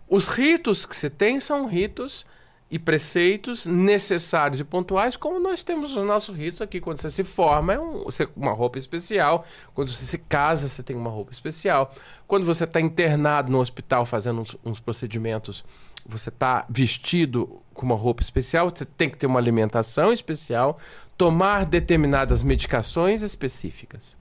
[0.08, 2.26] Os ritos que se tem são ritos
[2.70, 6.80] e preceitos necessários e pontuais, como nós temos os nossos ritos aqui.
[6.80, 9.44] Quando você se forma, é um, você, uma roupa especial.
[9.72, 11.94] Quando você se casa, você tem uma roupa especial.
[12.26, 15.64] Quando você está internado no hospital fazendo uns, uns procedimentos,
[16.06, 18.68] você está vestido com uma roupa especial.
[18.70, 20.78] Você tem que ter uma alimentação especial,
[21.16, 24.16] tomar determinadas medicações específicas.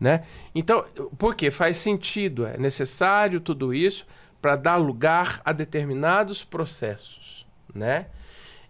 [0.00, 0.24] Né?
[0.54, 0.84] Então,
[1.18, 4.06] porque faz sentido, é necessário tudo isso
[4.40, 7.30] para dar lugar a determinados processos
[7.74, 8.06] né?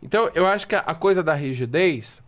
[0.02, 2.22] Então, eu acho que a, a coisa da rigidez,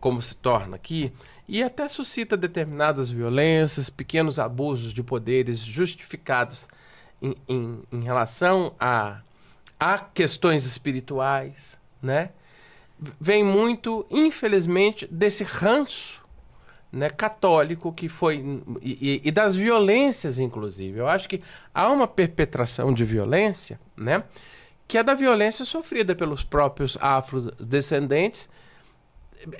[0.00, 1.12] como se torna aqui,
[1.46, 6.68] e até suscita determinadas violências, pequenos abusos de poderes justificados
[7.20, 9.20] em, em, em relação a,
[9.78, 12.30] a questões espirituais, né?
[13.18, 16.19] Vem muito, infelizmente, desse ranço
[16.92, 18.62] né, católico que foi.
[18.82, 20.98] E, e, das violências, inclusive.
[20.98, 21.40] Eu acho que
[21.74, 24.24] há uma perpetração de violência, né?
[24.90, 28.48] que é da violência sofrida pelos próprios afrodescendentes,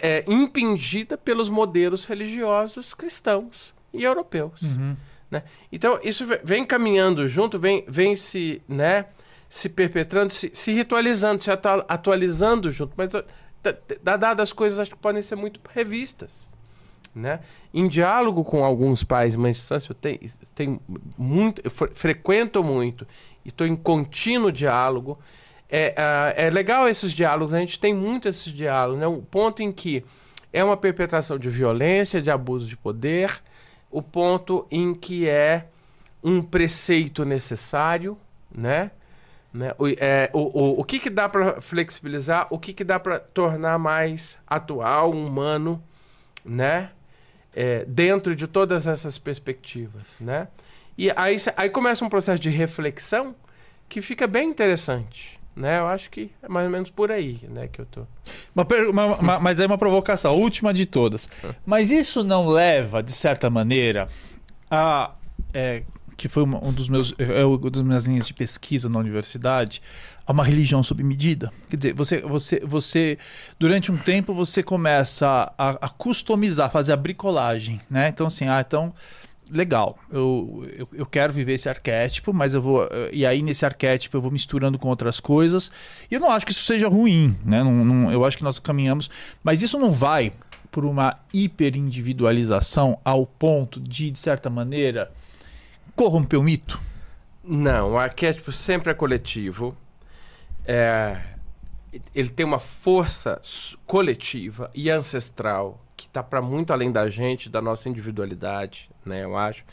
[0.03, 4.61] é, impingida pelos modelos religiosos cristãos e europeus.
[4.63, 4.97] Uhum.
[5.31, 5.45] Né?
[5.71, 9.07] Então, isso vem caminhando junto, vem, vem se, né,
[9.49, 13.13] se perpetrando, se, se ritualizando, se atualizando junto, mas
[14.03, 16.51] dadas as coisas acho que podem ser muito revistas.
[17.15, 17.41] Né?
[17.75, 20.21] Em diálogo com alguns pais, mas eu tenho,
[20.55, 20.81] tenho
[21.19, 23.05] muito, frequento muito
[23.45, 25.19] e estou em contínuo diálogo.
[25.69, 29.07] É, é, é, legal esses diálogos, a gente tem muito esses diálogos, né?
[29.07, 30.05] O ponto em que
[30.53, 33.43] é uma perpetração de violência, de abuso de poder,
[33.91, 35.67] o ponto em que é
[36.23, 38.17] um preceito necessário,
[38.53, 38.91] né?
[39.53, 39.75] né?
[39.79, 43.19] O, é, o, o, o que, que dá para flexibilizar, o que, que dá para
[43.19, 45.83] tornar mais atual, humano,
[46.45, 46.91] né?
[47.55, 50.49] É, dentro de todas essas perspectivas, né?
[50.97, 53.35] E aí, aí começa um processo de reflexão
[53.89, 55.39] que fica bem interessante.
[55.57, 55.79] Né?
[55.81, 58.03] Eu acho que é mais ou menos por aí né, que eu tô.
[58.55, 61.29] Uma per- uma- uma- mas é uma provocação, a última de todas.
[61.67, 64.09] Mas isso não leva, de certa maneira,
[64.71, 65.13] a.
[65.53, 65.83] é,
[66.17, 67.15] que foi um dos meus.
[67.19, 69.83] É uma das minhas linhas de pesquisa na universidade,
[70.31, 71.53] a uma religião sob medida.
[71.69, 73.19] Quer dizer, você, você, você
[73.59, 78.09] durante um tempo você começa a, a customizar, fazer a bricolagem, né?
[78.09, 78.95] Então, assim, ah, então.
[79.53, 82.85] Legal, eu, eu, eu quero viver esse arquétipo, mas eu vou.
[82.85, 85.73] eh, E aí, nesse arquétipo, eu vou misturando com outras coisas.
[86.09, 87.61] E eu não acho que isso seja ruim, né?
[87.65, 89.11] Não, não- eu acho que nós caminhamos.
[89.43, 90.33] Mas isso não vai
[90.71, 95.11] por uma hiperindividualização ao ponto de, de certa maneira,
[95.97, 96.81] corromper o mito?
[97.43, 99.77] Não, o arquétipo sempre é coletivo.
[100.73, 101.21] É,
[102.15, 103.43] ele tem uma força
[103.85, 109.25] coletiva e ancestral que está para muito além da gente, da nossa individualidade, né?
[109.25, 109.65] Eu acho.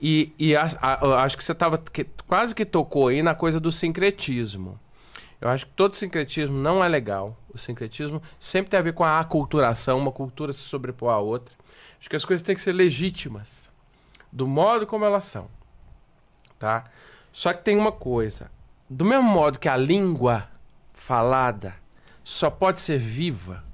[0.00, 3.36] E, e a- a- eu acho que você tava que- quase que tocou aí na
[3.36, 4.80] coisa do sincretismo.
[5.40, 7.36] Eu acho que todo sincretismo não é legal.
[7.54, 11.54] O sincretismo sempre tem a ver com a aculturação, uma cultura se sobrepor à outra.
[12.00, 13.70] Acho que as coisas têm que ser legítimas,
[14.32, 15.48] do modo como elas são
[16.58, 16.84] tá?
[17.32, 18.50] Só que tem uma coisa.
[18.94, 20.46] Do mesmo modo que a língua
[20.92, 21.74] falada
[22.22, 23.64] só pode ser viva,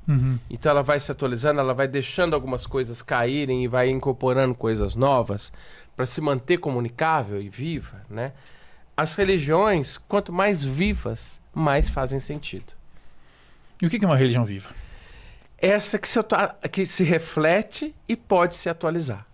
[0.48, 4.94] então ela vai se atualizando, ela vai deixando algumas coisas caírem e vai incorporando coisas
[4.94, 5.52] novas
[5.96, 8.32] para se manter comunicável e viva, né?
[8.96, 12.72] As religiões, quanto mais vivas, mais fazem sentido.
[13.82, 14.70] E o que é uma religião viva?
[15.58, 16.20] Essa que se,
[16.70, 19.26] que se reflete e pode se atualizar.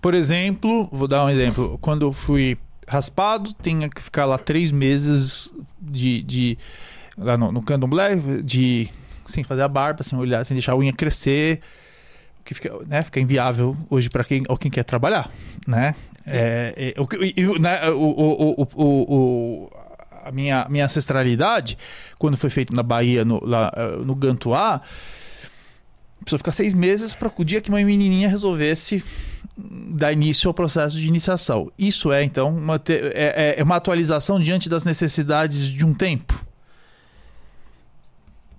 [0.00, 1.78] Por exemplo, vou dar um exemplo.
[1.80, 2.58] Quando eu fui
[2.88, 6.22] raspado, tinha que ficar lá três meses de.
[6.22, 6.58] de
[7.16, 8.88] lá no, no candomblé, de.
[9.24, 11.60] sem fazer a barba, sem olhar, sem deixar a unha crescer.
[12.44, 15.30] Que fica, né, fica inviável hoje para quem, ou quem quer trabalhar,
[15.66, 15.94] né?
[16.26, 17.16] É, é, o, que-
[17.46, 19.70] o- né, o, o, o, o- o-
[20.24, 21.76] a minha, minha ancestralidade,
[22.18, 24.80] quando foi feito na Bahia, no, lá, eh, no Gantuá,
[26.22, 29.04] precisou ficar seis meses para o dia que uma menininha resolvesse
[29.56, 31.70] dar início ao processo de iniciação.
[31.78, 35.92] Isso é, então, uma, te- é, é- é uma atualização diante das necessidades de um
[35.92, 36.42] tempo.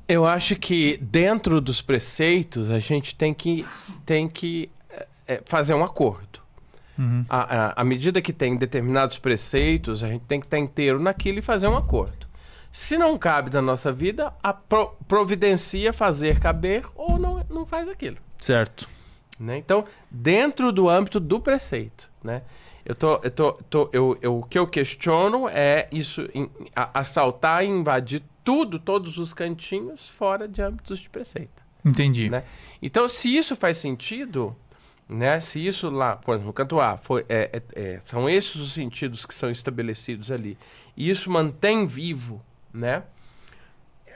[0.08, 3.66] Eu acho que dentro dos preceitos a gente tem que,
[4.06, 6.42] tem que é, é, fazer um acordo.
[7.28, 11.40] À, à- à medida que tem determinados preceitos, a gente tem que estar inteiro naquilo
[11.40, 12.23] e fazer um acordo.
[12.76, 17.88] Se não cabe na nossa vida, a pro- providencia fazer caber ou não, não faz
[17.88, 18.18] aquilo.
[18.40, 18.90] Certo.
[19.40, 19.58] né?
[19.58, 22.42] Então, dentro do âmbito do preceito, né?
[22.86, 27.00] Eu tô, eu tô, tô- eu, eu- o que eu questiono é isso, em- a-
[27.00, 32.30] assaltar e invadir tudo, todos os cantinhos fora de âmbitos de preceito, Entendi.
[32.30, 32.44] né?
[32.82, 34.56] Então, se isso faz sentido,
[35.08, 35.40] né?
[35.40, 38.72] Se isso lá, por exemplo, no canto A, foi, é, é- é, são esses os
[38.74, 40.58] sentidos que são estabelecidos ali,
[40.98, 42.42] e isso mantém vivo,
[42.74, 43.04] né?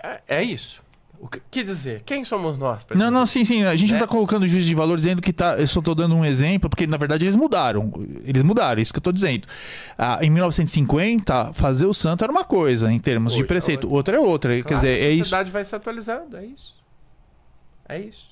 [0.03, 0.81] É, é isso.
[1.19, 2.03] O que, que dizer?
[2.03, 2.85] Quem somos nós?
[2.91, 3.09] Não, dizer?
[3.09, 3.63] não, sim, sim.
[3.63, 3.99] A gente Né?
[3.99, 5.57] não tá colocando juízo de valor dizendo que tá.
[5.57, 7.91] Eu só tô dando um exemplo, porque na verdade eles mudaram.
[8.23, 9.47] Eles mudaram, é isso que eu tô dizendo.
[9.97, 13.85] Ah, em 1950, fazer o santo era uma coisa, em termos Hoje de é preceito.
[13.85, 13.97] outra.
[13.97, 14.55] Outra é outra.
[14.57, 15.23] Quer Claro, dizer, é a isso.
[15.23, 16.75] sociedade vai se atualizando, é isso.
[17.89, 18.29] É isso.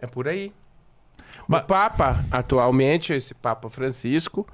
[0.00, 0.52] É por aí.
[1.48, 4.46] Mas- O Papa, atualmente, esse Papa Francisco,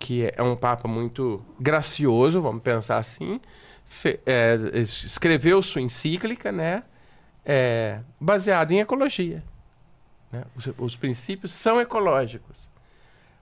[0.00, 3.40] que é um Papa muito gracioso, vamos pensar assim,
[3.84, 6.84] fe- é, es- escreveu sua encíclica, né?
[7.44, 9.44] é, baseada em ecologia.
[10.32, 10.44] né?
[10.56, 12.69] Os, os princípios são ecológicos.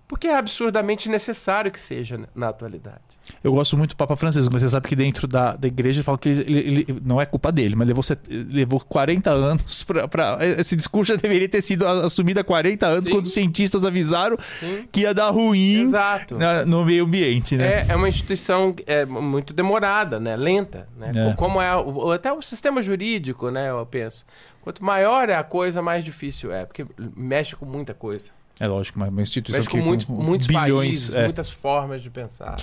[0.09, 2.99] Porque é absurdamente necessário que seja na- na atualidade.
[3.45, 6.17] Eu gosto muito do Papa Francisco, mas você sabe que dentro da, da igreja fala
[6.17, 10.75] que ele, ele- ele- não é culpa dele, mas levou, levou 40 anos pra- Esse
[10.75, 13.11] discurso já deveria ter sido assumido há 40 anos, Sim.
[13.13, 14.89] quando os cientistas avisaram Sim.
[14.91, 15.91] que ia dar ruim
[16.31, 17.83] na- no meio ambiente, né?
[17.83, 20.35] É, é uma instituição é, muito demorada, né?
[20.37, 20.89] lenta.
[20.97, 21.13] Né?
[21.15, 21.31] É.
[21.31, 23.69] Co- Como é o- até o sistema jurídico, né?
[23.69, 24.25] eu penso.
[24.63, 28.31] Quanto maior é a coisa, mais difícil é, porque mexe com muita coisa.
[28.61, 30.67] É, lógico, uma, uma instituição que com, muito- muitos bilhões.
[30.67, 31.25] países, é.
[31.25, 32.53] muitas formas de pensar.
[32.53, 32.57] né?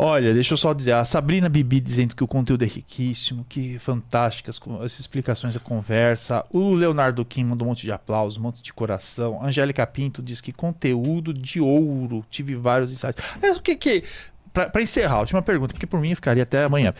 [0.00, 3.80] Olha, deixa eu só dizer, a Sabrina Bibi dizendo que o conteúdo é riquíssimo, que
[3.80, 6.44] fantásticas com as explicações da conversa.
[6.52, 9.44] O Leonardo Kim mandou um monte de aplausos, um monte de coração.
[9.44, 12.24] Angélica Pinto diz que conteúdo de ouro.
[12.30, 13.20] Tive vários insights.
[13.42, 14.04] Mas o que que
[14.52, 16.94] para encerrar, a última pergunta, porque por mim eu ficaria até amanhã.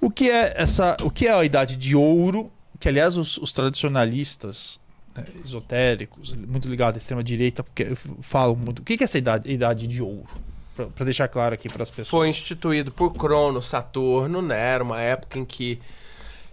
[0.00, 2.52] O que é essa, o que é a idade de ouro?
[2.78, 4.80] Que aliás os, os tradicionalistas
[5.14, 8.80] né, esotéricos, muito ligados à extrema direita, porque falam muito.
[8.80, 10.28] O que é essa idade, idade de ouro?
[10.74, 12.08] Para deixar claro aqui para as pessoas.
[12.08, 14.58] Foi instituído por Crono, Saturno, né?
[14.58, 15.80] Era uma época em que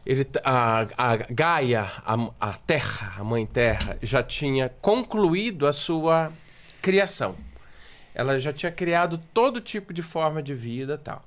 [0.05, 6.31] ele, a, a Gaia, a, a Terra, a Mãe Terra, já tinha concluído a sua
[6.81, 7.35] criação.
[8.13, 11.23] Ela já tinha criado todo tipo de forma de vida tal.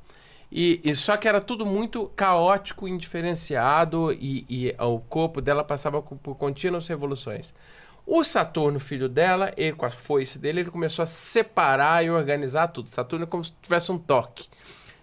[0.51, 6.01] E, e só que era tudo muito caótico, indiferenciado e, e o corpo dela passava
[6.01, 7.53] por contínuas revoluções.
[8.07, 12.69] O Saturno, filho dela, ele com a foice dele, ele começou a separar e organizar
[12.69, 12.91] tudo.
[12.91, 14.49] Saturno é como se tivesse um toque.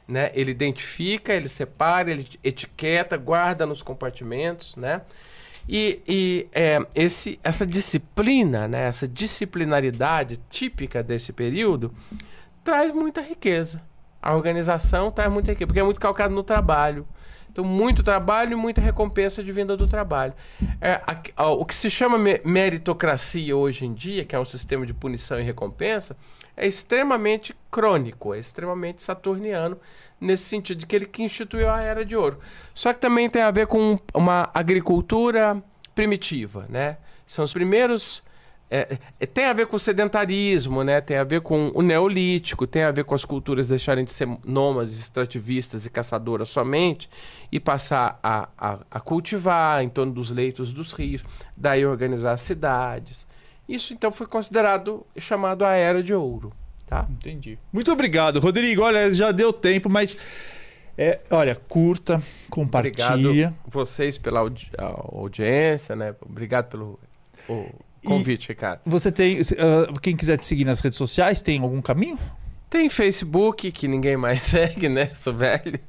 [0.08, 0.32] Né?
[0.34, 5.02] Ele identifica, ele separa, ele etiqueta, guarda nos compartimentos, né?
[5.70, 8.88] E, e é, esse, essa disciplina, né?
[8.88, 11.94] essa disciplinaridade típica desse período,
[12.64, 13.82] traz muita riqueza.
[14.22, 17.08] A organização traz muita riqueza, porque é muito calcado no trabalho.
[17.52, 20.34] Então, muito trabalho e muita recompensa de vinda do trabalho.
[20.80, 24.86] É, a, a, o que se chama meritocracia hoje em dia, que é um sistema
[24.86, 26.16] de punição e recompensa,
[26.56, 29.78] é extremamente crônico, é extremamente saturniano,
[30.20, 32.40] nesse sentido de que ele que instituiu a Era de Ouro.
[32.74, 35.62] Só que também tem a ver com uma agricultura
[35.94, 36.98] primitiva, né?
[37.26, 38.24] São os primeiros
[38.74, 41.02] é, é, tem a ver com o sedentarismo, né?
[41.02, 44.30] Tem a ver com o neolítico, tem a ver com as culturas deixarem de ser
[44.46, 47.10] nômades, extrativistas e caçadoras somente
[47.52, 51.22] e passar a, a, a cultivar em torno dos leitos dos rios,
[51.56, 53.28] daí organizar as cidades.
[53.68, 56.54] Isso então foi considerado chamado a Era de Ouro.
[56.88, 57.06] Tá?
[57.10, 57.60] Entendi.
[57.74, 58.84] Muito obrigado, Rodrigo.
[58.84, 60.18] Olha, já deu tempo, mas
[60.98, 63.16] é, olha, curta, compartilha.
[63.16, 66.16] Obrigado vocês pela audi audiência, né?
[66.22, 66.98] Obrigado pelo
[67.50, 67.70] o
[68.04, 68.82] convite, Ricardo.
[68.86, 69.40] Você tem.
[69.40, 72.18] Uh, quem quiser te seguir nas redes sociais, tem algum caminho?
[72.70, 75.12] Tem Facebook, que ninguém mais segue, né?
[75.14, 75.80] Sou velho.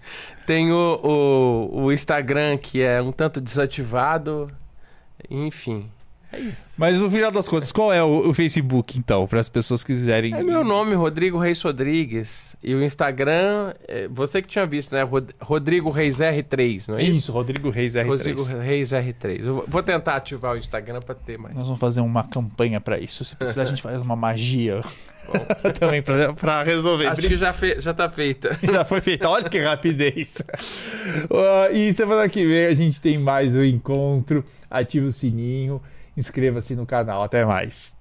[0.47, 4.51] Tem o, o, o Instagram, que é um tanto desativado.
[5.31, 5.89] Enfim,
[6.33, 6.75] é isso.
[6.79, 9.93] Mas no final das contas, qual é o, o Facebook, então, para as pessoas que
[9.93, 10.35] quiserem.
[10.35, 12.57] É meu nome, Rodrigo Reis Rodrigues.
[12.63, 15.07] E o Instagram, é, você que tinha visto, né?
[15.41, 17.19] Rodrigo Reis R3, não é isso?
[17.19, 18.07] Isso, Rodrigo Reis R3.
[18.07, 19.45] Rodrigo Reis R3.
[19.45, 21.55] Eu vou tentar ativar o Instagram para ter mais.
[21.55, 23.25] Nós vamos fazer uma campanha para isso.
[23.25, 24.81] Se precisar, a gente faz uma magia.
[25.79, 27.07] Também para resolver.
[27.07, 28.59] Acho que já, fe já tá feita.
[28.63, 29.29] Já foi feita.
[29.29, 30.43] Olha que rapidez.
[31.31, 34.45] Uh, e semana que vem a gente tem mais um encontro.
[34.71, 35.81] Ative o sininho
[36.17, 37.23] inscreva-se no canal.
[37.23, 37.97] Até mais.